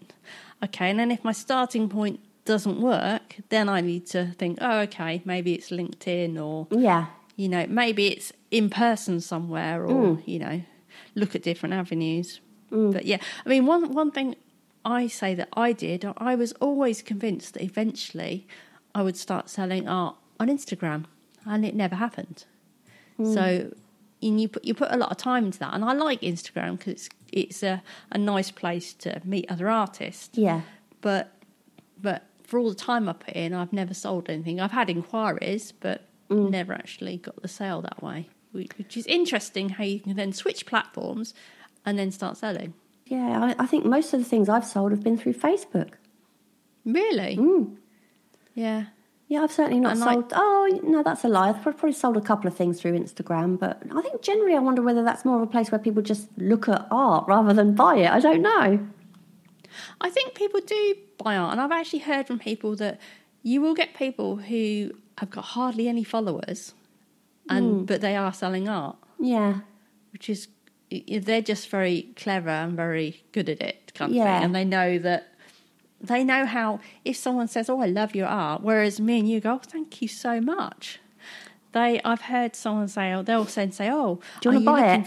[0.64, 4.78] Okay, and then if my starting point doesn't work, then I need to think, oh,
[4.80, 7.07] okay, maybe it's LinkedIn or Yeah.
[7.36, 10.22] you know, maybe it's in person somewhere or, mm.
[10.26, 10.62] you know,
[11.18, 12.40] look at different avenues.
[12.70, 12.92] Mm.
[12.92, 14.36] But yeah, I mean, one, one thing
[14.84, 18.46] I say that I did, I was always convinced that eventually
[18.94, 21.04] I would start selling art on Instagram,
[21.44, 22.44] and it never happened.
[23.18, 23.34] Mm.
[23.34, 23.72] So,
[24.22, 26.78] and you put you put a lot of time into that, and I like Instagram
[26.78, 30.62] because it's it's a, a nice place to meet other artists Yeah.
[31.02, 31.34] but
[32.00, 34.58] but for all the time I put in, I've never sold anything.
[34.58, 36.48] I've had inquiries, but mm.
[36.48, 38.28] never actually got the sale that way.
[38.78, 41.34] Which is interesting how you can then switch platforms
[41.86, 42.74] and then start selling.
[43.06, 43.54] Yeah.
[43.59, 45.90] I, I think most of the things I've sold have been through Facebook.
[46.84, 47.36] Really?
[47.36, 47.76] Mm.
[48.54, 48.84] Yeah.
[49.28, 50.32] Yeah, I've certainly not And like- sold.
[50.34, 51.50] oh, no, that's a lie.
[51.50, 54.80] I've probably sold a couple of things through Instagram, but I think generally I wonder
[54.80, 57.96] whether that's more of a place where people just look at art rather than buy
[57.96, 58.11] it.
[58.11, 58.86] I don't know.
[60.00, 62.98] I think people do buy art, and I've actually heard from people that
[63.42, 66.72] you will get people who have got hardly any followers,
[67.49, 69.61] and but they are selling art, Yeah.
[70.12, 70.49] which is
[70.90, 74.36] they're just very clever and very good at it, kind of Yeah.
[74.38, 75.28] thing, and they know that
[76.01, 79.40] they know how if someone says, "Oh, I love your art," whereas me and you
[79.40, 81.01] go, oh, "Thank you so much."
[81.72, 85.07] They, I've heard someone say, oh, they'll say, say, "Oh, Do you wanna buy it?"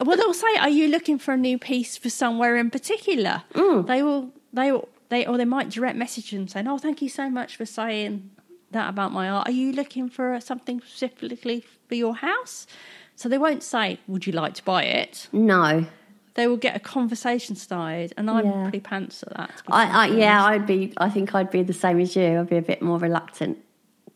[0.00, 3.42] a- well, they'll say, "Are you looking for a new piece for somewhere in particular?"
[3.54, 3.86] Mm.
[3.88, 7.08] They will, they will, they or they might direct message them saying, "Oh, thank you
[7.08, 8.30] so much for saying
[8.70, 9.48] that about my art.
[9.48, 12.66] Are you looking for something specifically for your house?"
[13.14, 15.86] So they won't say, "Would you like to buy it?" No.
[16.34, 18.62] They will get a conversation started, and I'm Yeah.
[18.64, 19.62] pretty pants at that.
[19.68, 20.44] I, I yeah.
[20.44, 20.92] I'd be.
[20.98, 22.40] I think I'd be the same as you.
[22.40, 23.56] I'd be a bit more reluctant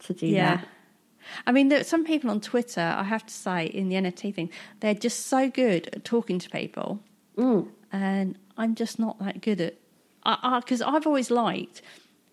[0.01, 0.57] to do yeah.
[0.57, 0.68] that.
[1.47, 4.51] I mean, there, some people on Twitter, I have to say, in the NFT thing,
[4.81, 7.01] they're just so good at talking to people,
[7.39, 7.68] Mm.
[7.93, 9.75] and I'm just not that good at.
[10.25, 11.81] I Because I've always liked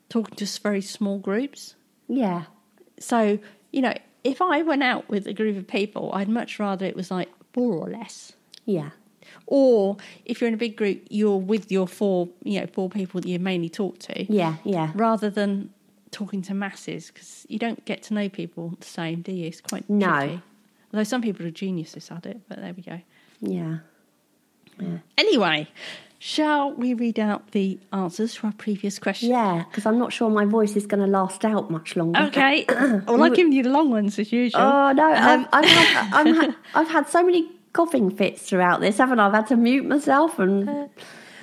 [0.10, 1.76] talking to very small groups.
[2.10, 2.44] Yeah,
[3.00, 3.40] So
[3.72, 3.94] you know,
[4.28, 7.30] if I went out with a group of people, I'd much rather it was like
[7.54, 8.34] four or less.
[8.66, 8.90] yeah,
[9.46, 13.22] Or if you're in a big group, you're with your four, you know, four people
[13.22, 14.92] that you mainly talk to, yeah, yeah.
[14.96, 15.70] rather than
[16.12, 19.48] talking to masses because you don't get to know people the same, do you?
[19.48, 20.08] It's quite No.
[20.20, 20.42] tricky.
[20.94, 23.02] Although some people are geniuses at it, but there we go.
[23.42, 23.80] Yeah.
[25.18, 25.68] Anyway,
[26.20, 29.30] shall we read out the answers to our previous question?
[29.30, 32.20] Yeah, because I'm not sure my voice is going to last out much longer.
[32.24, 32.66] Okay.
[32.70, 34.62] well, I've given you the long ones as usual.
[34.62, 38.82] Oh no, Um, I've, I've, had, I'm ha- I've had so many coughing fits throughout
[38.82, 39.28] this, haven't I?
[39.28, 40.90] I've had to mute myself and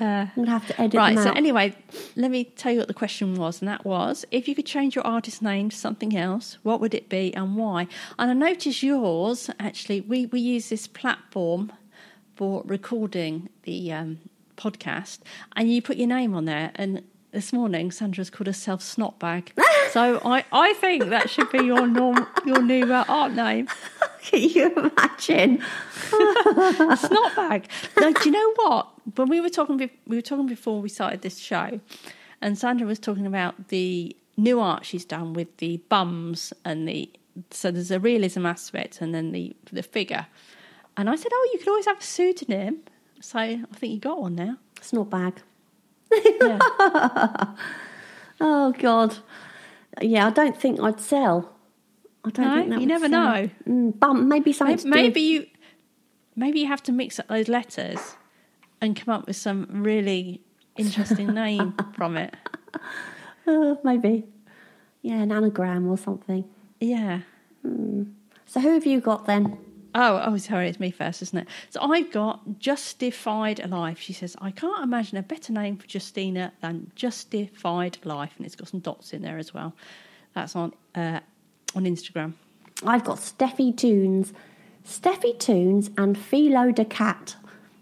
[0.00, 1.72] Uh, I'm to have to edit Right, so anyway,
[2.16, 4.96] let me tell you what the question was, and that was if you could change
[4.96, 7.86] your artist name to something else, what would it be and why?
[8.18, 11.72] And I noticed yours, actually, we, we use this platform
[12.34, 14.18] for recording the um,
[14.56, 15.20] podcast,
[15.56, 16.72] and you put your name on there.
[16.74, 17.02] And
[17.32, 19.48] this morning, Sandra's called herself Snotbag.
[19.90, 23.68] so I, I think that should be your, norm, your new uh, art name.
[24.22, 25.58] Can you imagine?
[26.10, 27.64] Snotbag.
[28.00, 28.88] No, do you know what?
[29.16, 31.80] When we were talking, be- we were talking before we started this show,
[32.40, 37.08] and Sandra was talking about the new art she's done with the bums and the
[37.50, 40.26] so there's a realism aspect and then the the figure.
[40.96, 42.78] And I said, oh, you could always have a pseudonym.
[43.24, 44.58] So I think you got one now.
[44.76, 45.40] It's not bag.
[46.12, 46.58] Yeah.
[48.40, 49.16] Oh God.
[50.02, 51.52] Yeah, I don't think I'd sell.
[52.24, 53.22] I don't No, think that you never sell.
[53.24, 53.50] know.
[53.68, 54.90] Mm, bum, maybe something.
[54.90, 55.46] maybe, maybe you
[56.36, 58.16] maybe you have to mix up those letters
[58.80, 60.42] and come up with some really
[60.76, 62.34] interesting name from it.
[63.46, 64.24] Uh, maybe.
[65.02, 66.44] Yeah, an anagram or something.
[66.80, 67.20] Yeah.
[68.46, 69.58] So who have you got then?
[69.96, 71.48] Oh, oh, sorry, it's me first, isn't it?
[71.70, 74.00] So I've got Justified Life.
[74.00, 78.32] She says, I can't imagine a better name for Justina than Justified Life.
[78.36, 79.72] And it's got some dots in there as well.
[80.34, 81.20] That's on uh,
[81.76, 82.32] on Instagram.
[82.84, 84.32] I've got Steffi Toons.
[84.84, 87.36] Steffi Toons and Philo de Cat.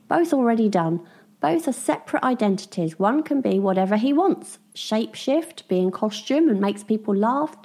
[0.09, 1.01] Both already done.
[1.41, 2.99] Both are separate identities.
[2.99, 4.59] One can be whatever he wants.
[4.75, 7.57] Shapeshift, be in costume and makes people laugh.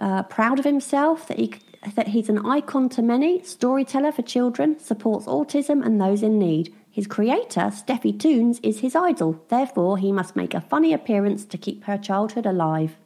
[0.00, 1.52] Uh, proud of himself that he
[1.94, 6.74] that he's an icon to many, storyteller for children, supports autism and those in need.
[6.90, 9.44] His creator, Steffi Toons, is his idol.
[9.48, 12.96] Therefore, he must make a funny appearance to keep her childhood alive.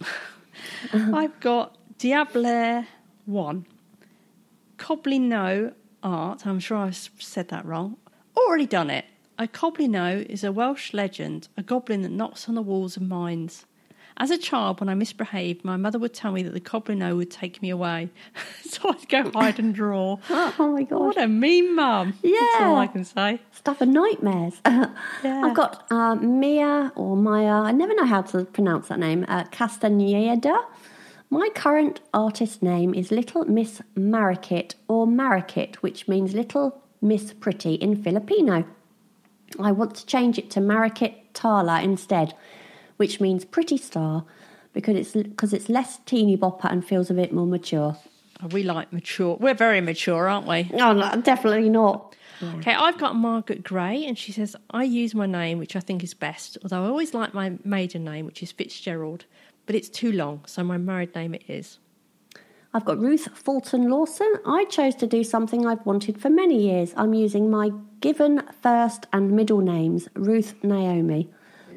[0.92, 2.86] I've got Diabler
[3.26, 3.66] 1.
[4.78, 6.46] Coblino Art.
[6.46, 7.96] I'm sure I've said that wrong.
[8.36, 9.04] Already done it.
[9.38, 13.66] A Coblino is a Welsh legend, a goblin that knocks on the walls of mines.
[14.18, 17.30] As a child, when I misbehaved, my mother would tell me that the Coblino would
[17.30, 18.10] take me away.
[18.62, 20.18] so I'd go hide and draw.
[20.30, 21.00] Oh my god.
[21.00, 22.14] What a mean mum.
[22.22, 22.78] That's all Yeah.
[22.78, 23.40] I can say.
[23.52, 24.60] stuff of nightmares.
[24.64, 29.44] I've got uh, Mia or Maya, I never know how to pronounce that name, uh,
[29.44, 30.56] Castaneda.
[31.30, 37.74] My current artist name is Little Miss Marikit or Marikit, which means Little Miss Pretty
[37.74, 38.64] in Filipino.
[39.58, 42.34] I want to change it to Marikit Tala instead,
[43.02, 44.24] which means Pretty Star
[44.72, 47.96] because it's, because it's less teeny bopper and feels a bit more mature.
[48.40, 49.36] Oh, we like mature.
[49.40, 50.70] We're very mature, aren't we?
[50.74, 52.14] Oh, no, definitely not.
[52.58, 56.04] Okay, I've got Margaret Gray, and she says, I use my name, which I think
[56.04, 59.24] is best, although I always like my maiden name, which is Fitzgerald,
[59.66, 61.80] but it's too long, so my married name it is.
[62.72, 64.32] I've got Ruth Fulton Lawson.
[64.46, 66.94] I chose to do something I've wanted for many years.
[66.96, 71.28] I'm using my given first and middle names, Ruth Naomi.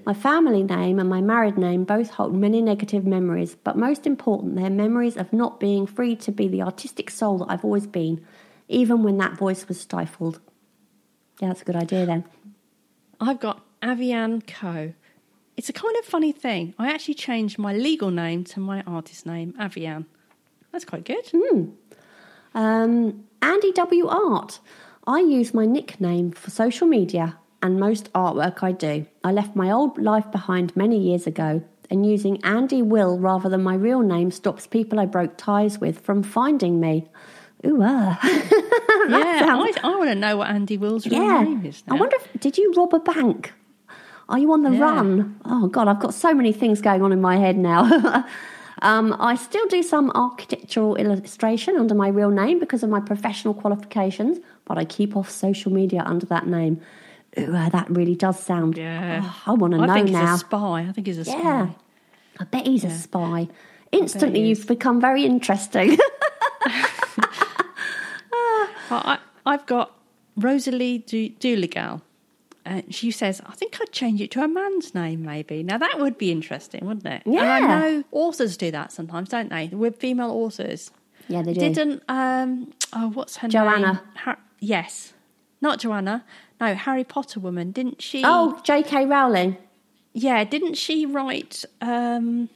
[0.05, 4.55] My family name and my married name both hold many negative memories, but most important,
[4.55, 8.23] they're memories of not being free to be the artistic soul that I've always been,
[8.67, 10.39] even when that voice was stifled.
[11.41, 12.23] Yeah, that's a good idea then.
[13.19, 14.93] I've got Avian Co.
[15.57, 16.75] It's a kind of funny thing.
[16.77, 20.05] I actually changed my legal name to my artist name, Avian.
[20.71, 21.31] That's quite good.
[22.53, 24.07] Um, Andy W.
[24.07, 24.59] Art.
[25.07, 29.05] I use my nickname for social media and most artwork I do.
[29.23, 33.63] I left my old life behind many years ago, and using Andy Will rather than
[33.63, 37.07] my real name stops people I broke ties with from finding me.
[37.65, 38.19] Ooh, ah.
[39.09, 41.41] yeah, sounds- I, I want to know what Andy Will's real yeah.
[41.43, 43.53] name is I wonder if did you rob a bank?
[44.29, 44.79] Are you on the Yeah.
[44.79, 45.39] run?
[45.45, 48.25] Oh God, I've got so many things going on in my head now.
[48.81, 53.53] um, I still do some architectural illustration under my real name because of my professional
[53.53, 56.81] qualifications, but I keep off social media under that name.
[57.37, 58.77] Ooh, that really does sound.
[58.77, 59.21] Yeah.
[59.23, 60.21] Oh, I want to I know think now.
[60.31, 60.85] he's a spy.
[60.87, 61.37] I think he's a spy.
[61.41, 61.69] yeah,
[62.39, 63.47] I bet he's a spy.
[63.91, 64.59] Instantly, he is.
[64.59, 65.97] you've become very interesting.
[68.91, 69.17] Well, I,
[69.47, 69.97] I've got
[70.37, 72.01] Rosalie Do- Dooligal.
[72.67, 75.63] Uh, she says, I think I'd change it to a man's name, maybe.
[75.63, 77.23] Now, that would be interesting, wouldn't it?
[77.25, 79.67] And I know authors do that sometimes, don't they?
[79.67, 80.91] With female authors.
[81.27, 81.59] yeah, they do.
[81.73, 83.51] Didn't, um, oh, what's her name?
[83.51, 84.03] Joanna.
[84.15, 85.13] Har- yes.
[85.61, 86.23] Not Joanna.
[86.65, 87.71] No, Harry Potter woman.
[87.71, 88.23] Didn't she?
[88.25, 89.05] oh, J.K.
[89.05, 89.57] Rowling.
[90.13, 91.65] Yeah, didn't she write?
[91.81, 92.49] Um,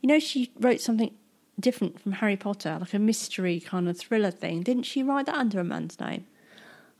[0.00, 1.12] you know, she wrote something
[1.60, 4.62] different from Harry Potter, like a mystery kind of thriller thing.
[4.62, 6.26] Didn't she write that under a man's name?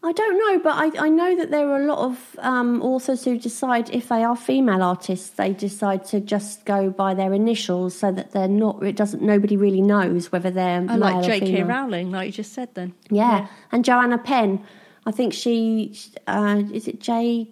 [0.03, 3.25] I don't know, but I, I know that there are a lot of um, authors
[3.25, 7.97] who decide if they are female artists, they decide to just go by their initials
[7.97, 8.83] so that they're not.
[8.85, 9.23] It doesn't.
[9.23, 11.63] Nobody really knows whether they're male like J.K.
[11.65, 12.75] Rowling, like you just said.
[12.75, 13.49] Then Yeah.
[13.73, 14.65] and Joanna Penn.
[15.07, 15.97] I think she
[16.27, 17.49] uh, is it J.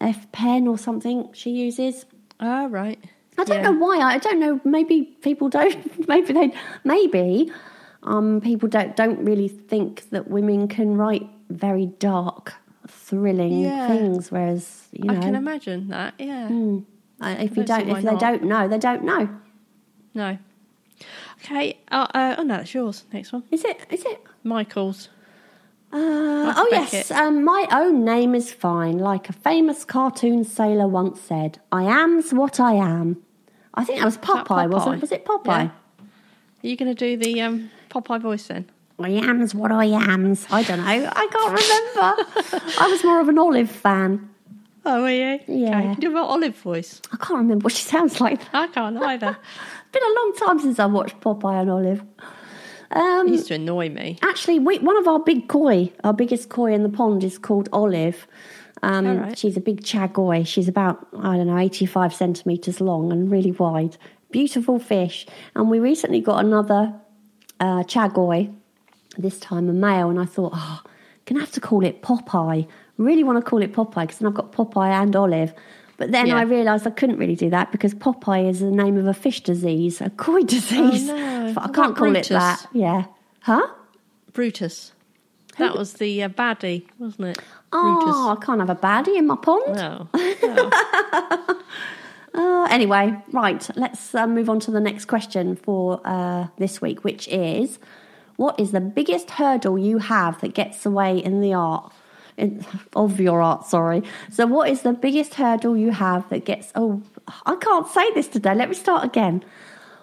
[0.00, 0.30] F.
[0.32, 2.06] Penn or something she uses.
[2.40, 2.98] Ah, right.
[3.38, 3.70] I don't Yeah.
[3.70, 3.98] know why.
[4.00, 4.60] I don't know.
[4.64, 5.78] Maybe people don't.
[6.08, 6.52] Maybe they.
[6.84, 7.52] Maybe
[8.02, 12.54] um, people don't don't really think that women can write very dark,
[12.88, 13.86] thrilling Yeah.
[13.86, 14.32] things.
[14.32, 16.14] Whereas you know, I can imagine that.
[16.18, 16.46] Yeah.
[17.20, 18.20] uh, if you don't don't, if they not.
[18.20, 19.28] don't know, they don't know.
[20.14, 20.36] No.
[21.40, 21.78] Okay.
[21.90, 23.04] Uh, uh, oh no, that's yours.
[23.12, 23.44] Next one.
[23.52, 23.78] Is it?
[23.90, 24.20] Is it?
[24.42, 25.08] Michael's.
[25.92, 26.92] Uh, oh Beckett.
[26.92, 28.98] yes, um, my own name is fine.
[28.98, 33.22] Like a famous cartoon sailor once said, "I am's what I am."
[33.74, 35.00] I think that was that Popeye, wasn't it?
[35.02, 35.46] Was it Popeye?
[35.46, 35.70] Yeah.
[36.64, 38.70] Are you going to do the um, Popeye voice then?
[38.98, 40.46] I am's what I am's.
[40.50, 40.84] I don't know.
[40.86, 42.78] I can't remember.
[42.80, 44.30] I was more of an Olive fan.
[44.84, 45.40] Oh, are you?
[45.46, 45.78] Yeah.
[45.78, 45.94] Okay.
[46.00, 47.00] Do an olive voice.
[47.12, 48.40] I can't remember what she sounds like.
[48.52, 49.36] I can't either.
[49.38, 52.02] It's been a long time since I watched Popeye and Olive.
[52.92, 54.18] Um, used to annoy me.
[54.22, 57.68] Actually, we, one of our big koi, our biggest koi in the pond, is called
[57.72, 58.26] Olive.
[58.82, 59.38] Um, right.
[59.38, 60.46] She's a big chagoi.
[60.46, 63.96] She's about, I don't know, 85 centimetres long and really wide.
[64.30, 65.26] Beautiful fish.
[65.54, 66.92] And we recently got another
[67.60, 68.52] uh, chagoi,
[69.16, 70.80] this time a male, and I thought, oh,
[71.26, 72.66] going to have to call it Popeye.
[72.98, 75.54] Really want to call it Popeye because then I've got Popeye and Olive.
[75.98, 76.36] But then Yeah.
[76.36, 79.40] I realised I couldn't really do that because Popeye is the name of a fish
[79.42, 81.08] disease, a koi disease.
[81.08, 81.54] Oh, no.
[81.56, 82.30] I can't call Brutus?
[82.30, 82.66] it that.
[82.72, 83.04] Yeah.
[83.40, 83.66] Huh?
[84.32, 84.92] Brutus.
[85.58, 87.38] That was the uh, baddie, wasn't it?
[87.72, 89.76] Oh, I can't have a baddie in my pond.
[89.76, 90.08] No.
[90.42, 91.60] no.
[92.34, 97.04] Uh, anyway, right, let's uh, move on to the next question for uh, this week,
[97.04, 97.78] which is
[98.36, 101.92] what is the biggest hurdle you have that gets away in the art?
[102.38, 102.64] In,
[102.96, 104.02] of your art, sorry.
[104.30, 106.72] So, what is the biggest hurdle you have that gets.
[106.74, 107.02] Oh,
[107.46, 108.54] I can't say this today.
[108.54, 109.44] Let me start again.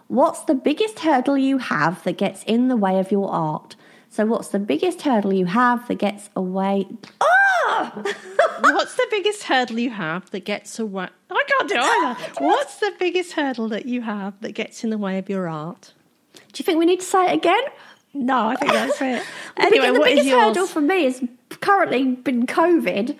[0.07, 3.75] What's the biggest hurdle you have that gets in the way of your art?
[4.09, 6.87] So, what's the biggest hurdle you have that gets away?
[7.21, 8.03] Ah!
[8.61, 11.07] What's the biggest hurdle you have that gets away?
[11.29, 12.33] I can't do it either.
[12.45, 15.93] What's the biggest hurdle that you have that gets in the way of your art?
[16.33, 17.61] Do you think we need to say it again?
[18.13, 19.23] No, I think that's it.
[19.57, 20.43] Anyway, the what is biggest yours?
[20.45, 21.21] hurdle for me has
[21.61, 23.15] currently been COVID.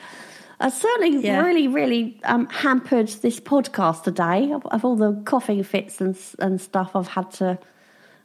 [0.61, 1.41] Uh, certainly, Yeah.
[1.41, 6.59] really, really um, hampered this podcast today of, of all the coughing fits and and
[6.61, 7.59] stuff I've had to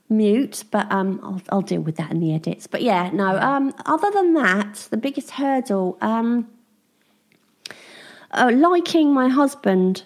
[0.09, 0.65] mute.
[0.71, 2.67] But um, I'll, I'll deal with that in the edits.
[2.67, 3.37] But yeah, no.
[3.39, 6.49] Um, other than that, the biggest hurdle, um,
[8.33, 10.05] uh, liking my husband,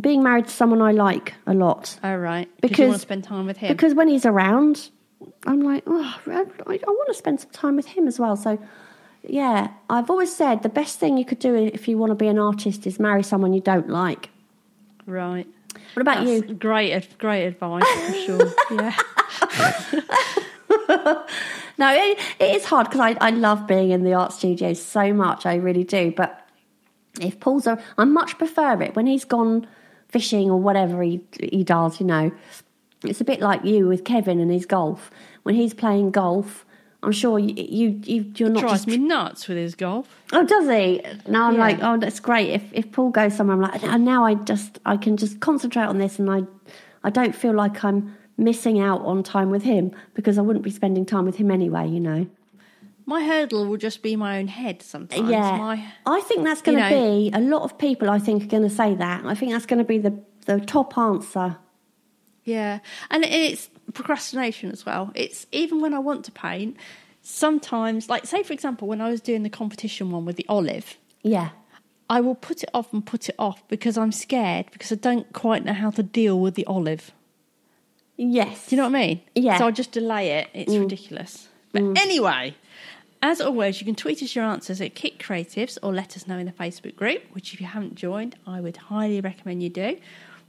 [0.00, 1.98] being married to someone I like a lot.
[2.04, 2.48] Oh, right.
[2.60, 3.68] Because you want to spend time with him.
[3.68, 4.90] Because when he's around,
[5.46, 8.36] I'm like, oh, I, I want to spend some time with him as well.
[8.36, 8.58] So,
[9.22, 12.28] yeah, I've always said the best thing you could do if you want to be
[12.28, 14.30] an artist is marry someone you don't like.
[15.06, 15.46] right.
[15.94, 16.54] What about That's you?
[16.54, 18.52] Great, great advice for sure.
[18.70, 18.96] Yeah.
[21.78, 25.12] No, it, it is hard because I, I love being in the art studio so
[25.12, 25.46] much.
[25.46, 26.10] I really do.
[26.10, 26.44] But
[27.20, 29.64] if Paul's, a, I much prefer it when he's gone
[30.08, 32.00] fishing or whatever he he does.
[32.00, 32.32] You know,
[33.04, 35.10] it's a bit like you with Kevin and his golf.
[35.44, 36.64] When he's playing golf,
[37.02, 40.08] I'm sure you, you, you you're not Drives just me nuts with his golf.
[40.32, 41.00] Oh, does he?
[41.28, 41.60] Now I'm Yeah.
[41.60, 42.50] like, oh, that's great.
[42.50, 45.84] If if Paul goes somewhere, I'm like, and now I just I can just concentrate
[45.86, 46.42] on this, and I
[47.04, 50.70] I don't feel like I'm missing out on time with him because I wouldn't be
[50.70, 51.88] spending time with him anyway.
[51.88, 52.26] You know?
[53.06, 55.30] My hurdle will just be my own head sometimes.
[55.30, 55.56] yeah.
[55.56, 58.10] My, I think that's going to you know- be a lot of people.
[58.10, 59.24] I think are going to say that.
[59.24, 61.56] I think that's going to be the the top answer.
[62.48, 62.78] Yeah.
[63.10, 65.10] And it's procrastination as well.
[65.14, 66.76] It's even when I want to paint,
[67.22, 70.96] sometimes, like, say, for example, when I was doing the competition one with the olive,
[71.22, 71.50] Yeah.
[72.10, 75.30] I will put it off and put it off because I'm scared because I don't
[75.34, 77.12] quite know how to deal with the olive.
[78.16, 78.66] Yes.
[78.66, 79.20] Do you know what I mean?
[79.34, 79.54] Yeah.
[79.54, 79.58] Mm.
[79.58, 80.48] So I'll just delay it.
[80.54, 81.48] It's ridiculous.
[81.72, 82.54] But anyway,
[83.20, 86.38] as always, you can tweet us your answers at Kick Creatives or let us know
[86.38, 89.98] in the Facebook group, which if you haven't joined, I would highly recommend you do.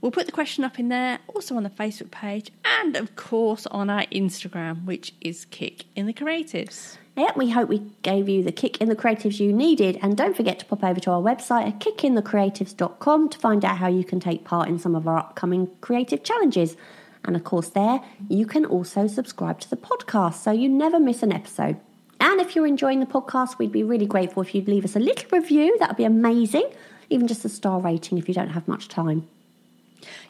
[0.00, 3.66] We'll put the question up in there, also on the Facebook page, and of course
[3.66, 6.96] on our Instagram, which is Kick in the Creatives.
[7.16, 9.98] Yeah, we hope we gave you the kick in the creatives you needed.
[10.00, 13.88] And don't forget to pop over to our website at kickinthecreatives.com to find out how
[13.88, 16.76] you can take part in some of our upcoming creative challenges.
[17.24, 21.22] And of course, there you can also subscribe to the podcast so you never miss
[21.22, 21.78] an episode.
[22.20, 25.00] And if you're enjoying the podcast, we'd be really grateful if you'd leave us a
[25.00, 25.76] little review.
[25.78, 26.70] That would be amazing.
[27.10, 29.28] Even just a star rating if you don't have much time.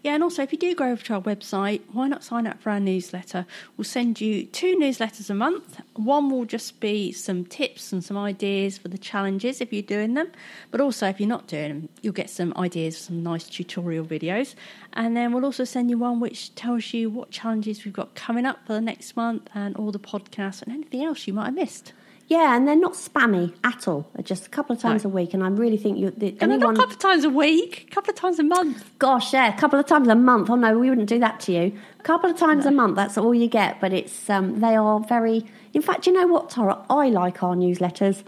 [0.02, 2.60] Yeah, and also if you do go over to our website, why not sign up
[2.60, 3.46] for our newsletter?
[3.76, 5.80] We'll send you two newsletters a month.
[5.94, 10.14] One will just be some tips and some ideas for the challenges if you're doing
[10.14, 10.30] them,
[10.70, 14.54] but also if you're not doing them, you'll get some ideas, some nice tutorial videos.
[14.92, 18.46] And then we'll also send you one which tells you what challenges we've got coming
[18.46, 21.54] up for the next month and all the podcasts and anything else you might have
[21.54, 21.92] missed.
[22.30, 24.08] Yeah, and they're not spammy at all.
[24.14, 25.10] They're just a couple of times No.
[25.10, 26.10] a week, and I really think you.
[26.10, 28.88] The, And anyone, a couple of times a week, a couple of times a month.
[29.00, 30.48] gosh, yeah, a couple of times a month.
[30.48, 31.72] Oh no, we wouldn't do that to you.
[31.98, 32.94] A couple of times a month.
[32.94, 33.80] That's all you get.
[33.80, 35.44] But it's um, they are very.
[35.74, 36.78] In fact, you know what, Tara?
[36.88, 38.22] I like our newsletters.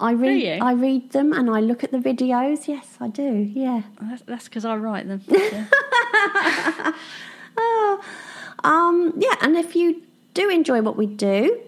[0.00, 0.42] I read.
[0.42, 0.58] you?
[0.64, 2.66] I read them and I look at the videos.
[2.66, 3.30] Yes, I do.
[3.54, 3.82] Yeah.
[4.26, 5.20] That's because I write them.
[5.28, 5.66] Yeah.
[7.56, 8.00] Oh,
[8.64, 10.02] um, yeah, and if you
[10.34, 11.60] do enjoy what we do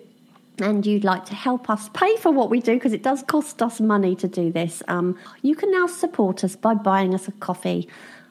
[0.58, 3.62] and you'd like to help us pay for what we do, because it does cost
[3.62, 7.32] us money to do this, um, you can now support us by buying us a
[7.32, 7.88] coffee.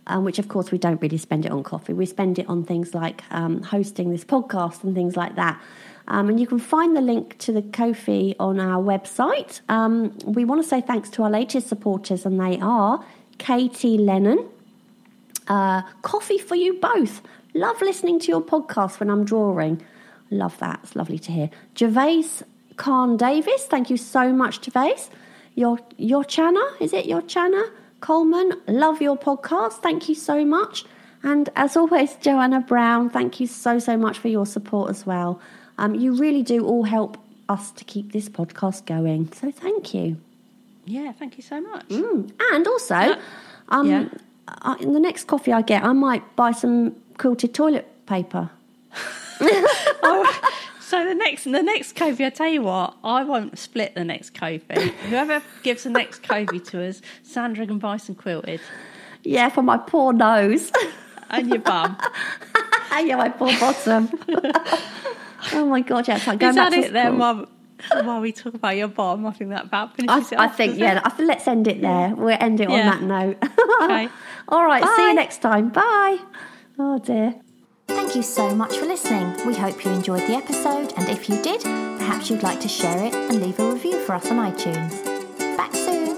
[0.07, 1.91] Um, which, of course, we don't really spend it on coffee.
[1.91, 5.59] We spend it on things like um, hosting this podcast and things like that.
[6.07, 9.61] Um, and you can find the link to the Ko-fi on our website.
[9.67, 13.03] Um, we want to say thanks to our latest supporters, and they are
[13.39, 14.47] Katie Lennon,
[15.47, 17.23] uh, coffee for you both.
[17.55, 19.81] Love listening to your podcast when I'm drawing.
[20.31, 20.79] Love that.
[20.83, 21.49] It's lovely to hear.
[21.77, 22.25] Gervais
[22.77, 25.09] Khan Davis, thank you so much, Gervais.
[25.55, 27.69] Your your Chana, is it your Chana?
[28.01, 29.81] Coleman, love your podcast.
[29.81, 30.83] Thank you so much.
[31.23, 35.39] And as always, Joanna Brown, thank you so, so much for your support as well.
[35.77, 37.17] Um, you really do all help
[37.49, 39.31] us to keep this podcast going.
[39.33, 40.17] So thank you.
[40.85, 41.87] yeah, thank you so much.
[41.87, 42.31] Mm.
[42.53, 43.15] And also,
[43.69, 44.05] um, Yeah.
[44.61, 48.49] uh, in the next coffee I get, I might buy some quilted toilet paper.
[50.07, 54.03] Oh, so the next, the next Ko-fi, I tell you what, I won't split the
[54.03, 54.75] next Ko-fi.
[55.09, 58.61] Whoever gives the next Ko-fi to us, Sandra and Bison quilted,
[59.23, 60.71] Yeah, for my poor nose.
[61.29, 61.97] and your bum.
[63.03, 64.09] yeah, my poor bottom.
[65.53, 67.19] oh my god, yes, I'm going Is back that to it then?
[67.19, 67.47] school.
[68.03, 70.55] While, we talk about your bottom, I think that about I, finishes it I off,
[70.57, 71.01] think, yeah?
[71.03, 72.15] I think let's end it there.
[72.15, 72.91] We'll end it on Yeah.
[72.91, 73.37] that note.
[73.83, 74.09] Okay.
[74.47, 75.69] All right, see you next time.
[75.69, 76.17] Bye.
[76.79, 77.35] Oh dear.
[77.87, 79.33] Thank you so much for listening.
[79.45, 83.03] We hope you enjoyed the episode, and if you did, perhaps you'd like to share
[83.03, 85.03] it and leave a review for us on iTunes.
[85.57, 86.17] Back soon.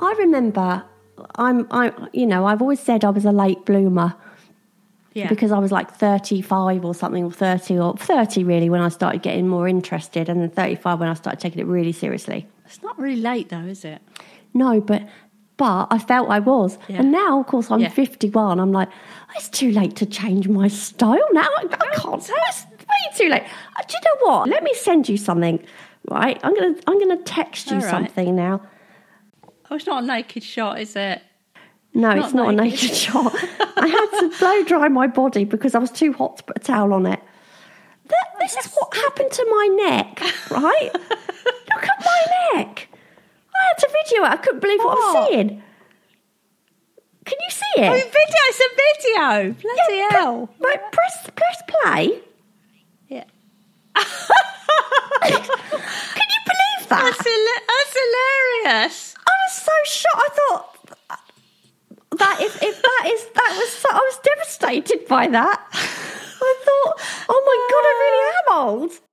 [0.00, 0.84] I remember
[1.36, 4.14] I'm I you know, I've always said I was a late bloomer.
[5.16, 5.28] Yeah.
[5.28, 9.22] because I was like 35 or something, or 30 or 30 really when I started
[9.22, 12.46] getting more interested, and then 35 when I started taking it really seriously.
[12.66, 14.00] it's not really late though, is it?
[14.54, 15.02] No, but
[15.56, 16.98] but I felt I was, Yeah.
[17.00, 17.88] and now of course I'm Yeah.
[17.88, 18.60] 51.
[18.60, 18.90] I'm like,
[19.36, 21.48] it's too late to change my style now.
[21.60, 22.22] I, I can't.
[22.22, 23.42] It's way too late.
[23.42, 24.48] Uh, Do you know what?
[24.50, 25.64] Let me send you something.
[26.10, 27.90] Right, I'm gonna I'm gonna text you right.
[27.94, 28.60] something now.
[29.70, 31.20] Oh, it's not a naked shot, is it?
[31.96, 32.82] No, Not it's not a naked.
[32.82, 33.34] naked shot.
[33.76, 36.60] I had to blow dry my body because I was too hot to put a
[36.60, 37.20] towel on it.
[38.08, 40.20] That, this is what happened to my neck,
[40.50, 40.90] right?
[40.94, 42.88] Look at my neck.
[43.54, 44.30] I had to video it.
[44.30, 45.62] I couldn't believe what I was seeing.
[47.24, 47.88] Can you see it?
[47.88, 48.42] Oh, video!
[48.48, 49.52] It's a video.
[49.62, 50.46] Bloody Yeah, hell!
[50.60, 52.20] pre- Right, press press play.
[53.08, 53.24] Yeah.
[55.22, 57.02] Can you believe that?
[57.02, 59.14] That's, hila- that's hilarious.
[59.26, 60.16] I was so shocked.
[60.16, 60.75] I thought
[62.12, 65.66] that if, if that is that was so, I was devastated by that.
[65.72, 69.05] I thought, oh my god, I really am old.